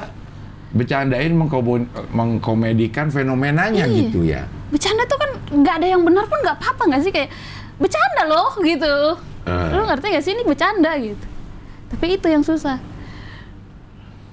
[0.70, 1.34] bercandain
[2.14, 3.96] mengkomedikan fenomenanya Iya.
[3.98, 4.46] gitu ya.
[4.68, 5.30] Bercanda tuh kan
[5.62, 7.30] nggak ada yang benar pun nggak apa-apa nggak sih kayak
[7.76, 8.94] bercanda loh gitu.
[9.46, 9.68] Eh.
[9.72, 11.26] Lu ngerti gak sih ini bercanda gitu.
[11.86, 12.82] Tapi itu yang susah.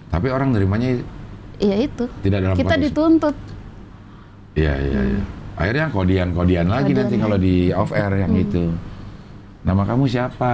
[0.09, 0.97] Tapi orang nerimanya
[1.61, 2.05] Iya itu.
[2.09, 3.35] Tidak dalam Kita konteks- dituntut.
[4.57, 5.23] Iya, iya, iya.
[5.53, 7.21] Akhirnya kodian-kodian lagi Kodian, nanti ya.
[7.21, 8.73] kalau di off air yang itu.
[9.61, 10.53] Nama kamu siapa?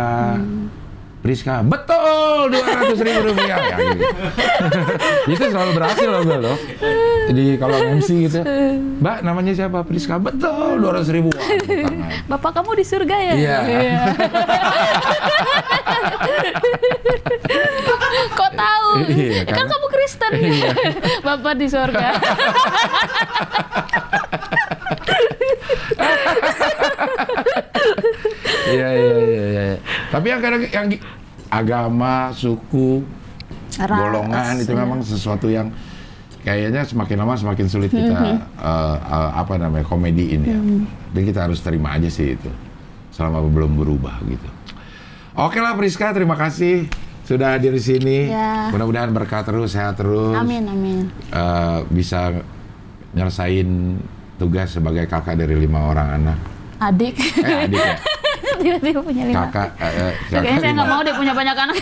[1.20, 1.60] Priska.
[1.62, 3.60] Betul, dua ratus ribu rupiah.
[3.60, 4.08] Ya, gitu.
[5.36, 6.56] itu selalu berhasil loh gue loh.
[7.28, 8.40] Jadi kalau MC gitu,
[9.04, 9.84] Mbak namanya siapa?
[9.84, 10.16] Priska.
[10.16, 11.28] Betul, dua ratus ribu.
[11.36, 12.24] Wah, tangan.
[12.32, 13.34] Bapak kamu di surga ya?
[13.36, 13.58] Iya.
[18.32, 18.90] Kok tahu?
[19.12, 20.32] Iya, kan karena- kamu Kristen.
[20.34, 20.72] Iya.
[21.20, 22.10] Bapak di surga.
[28.70, 29.66] Iya, iya, iya, iya.
[30.20, 30.88] Tapi yang kadang yang
[31.48, 33.08] agama, suku,
[33.80, 34.80] Ras, golongan itu ya.
[34.84, 35.72] memang sesuatu yang
[36.44, 38.20] kayaknya semakin lama semakin sulit kita
[38.60, 40.60] eh, eh, apa namanya komediin ya.
[41.16, 42.52] Jadi kita harus terima aja sih itu
[43.16, 44.50] selama belum berubah gitu.
[45.40, 46.92] Oke lah Priska, terima kasih
[47.24, 48.28] sudah hadir di sini.
[48.28, 48.68] Ya.
[48.76, 50.36] Mudah-mudahan berkah terus, sehat terus.
[50.36, 51.08] Amin, amin.
[51.32, 52.36] Eh, bisa
[53.16, 53.96] nyelesain
[54.36, 56.40] tugas sebagai kakak dari lima orang anak.
[56.80, 57.16] Adik.
[57.44, 57.96] Eh adik ya,
[58.60, 59.48] Tiba-tiba punya lima.
[59.48, 59.70] kakak.
[59.80, 61.76] Ya, kayaknya saya nggak mau deh punya banyak anak.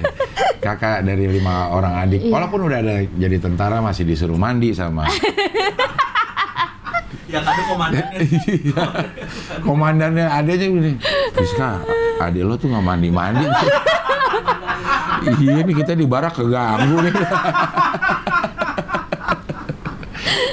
[0.64, 2.20] kakak dari lima orang adik.
[2.28, 2.32] Iya.
[2.32, 5.08] Walaupun udah ada jadi tentara masih disuruh mandi sama
[7.30, 8.18] Ya tadi komandannya.
[9.66, 10.92] komandannya adanya gini.
[11.30, 11.78] Rizka,
[12.18, 13.46] adik lo tuh nggak mandi mandi.
[15.38, 17.12] iya nih kita di barak keganggu nih.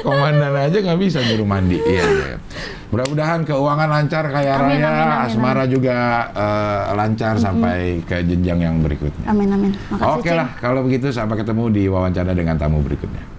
[0.05, 1.81] Komandan aja nggak bisa nyuruh mandi.
[1.81, 2.37] Iya, iya.
[2.87, 5.97] Mudah-mudahan keuangan lancar kaya Amin, raya, amin, amin, asmara juga
[6.31, 9.27] eh, lancar sampai ke jenjang yang berikutnya.
[9.27, 9.71] Amin, amin.
[9.91, 10.39] Makasih, Oke Cing.
[10.39, 13.36] lah, kalau begitu sampai ketemu di wawancara dengan tamu berikutnya.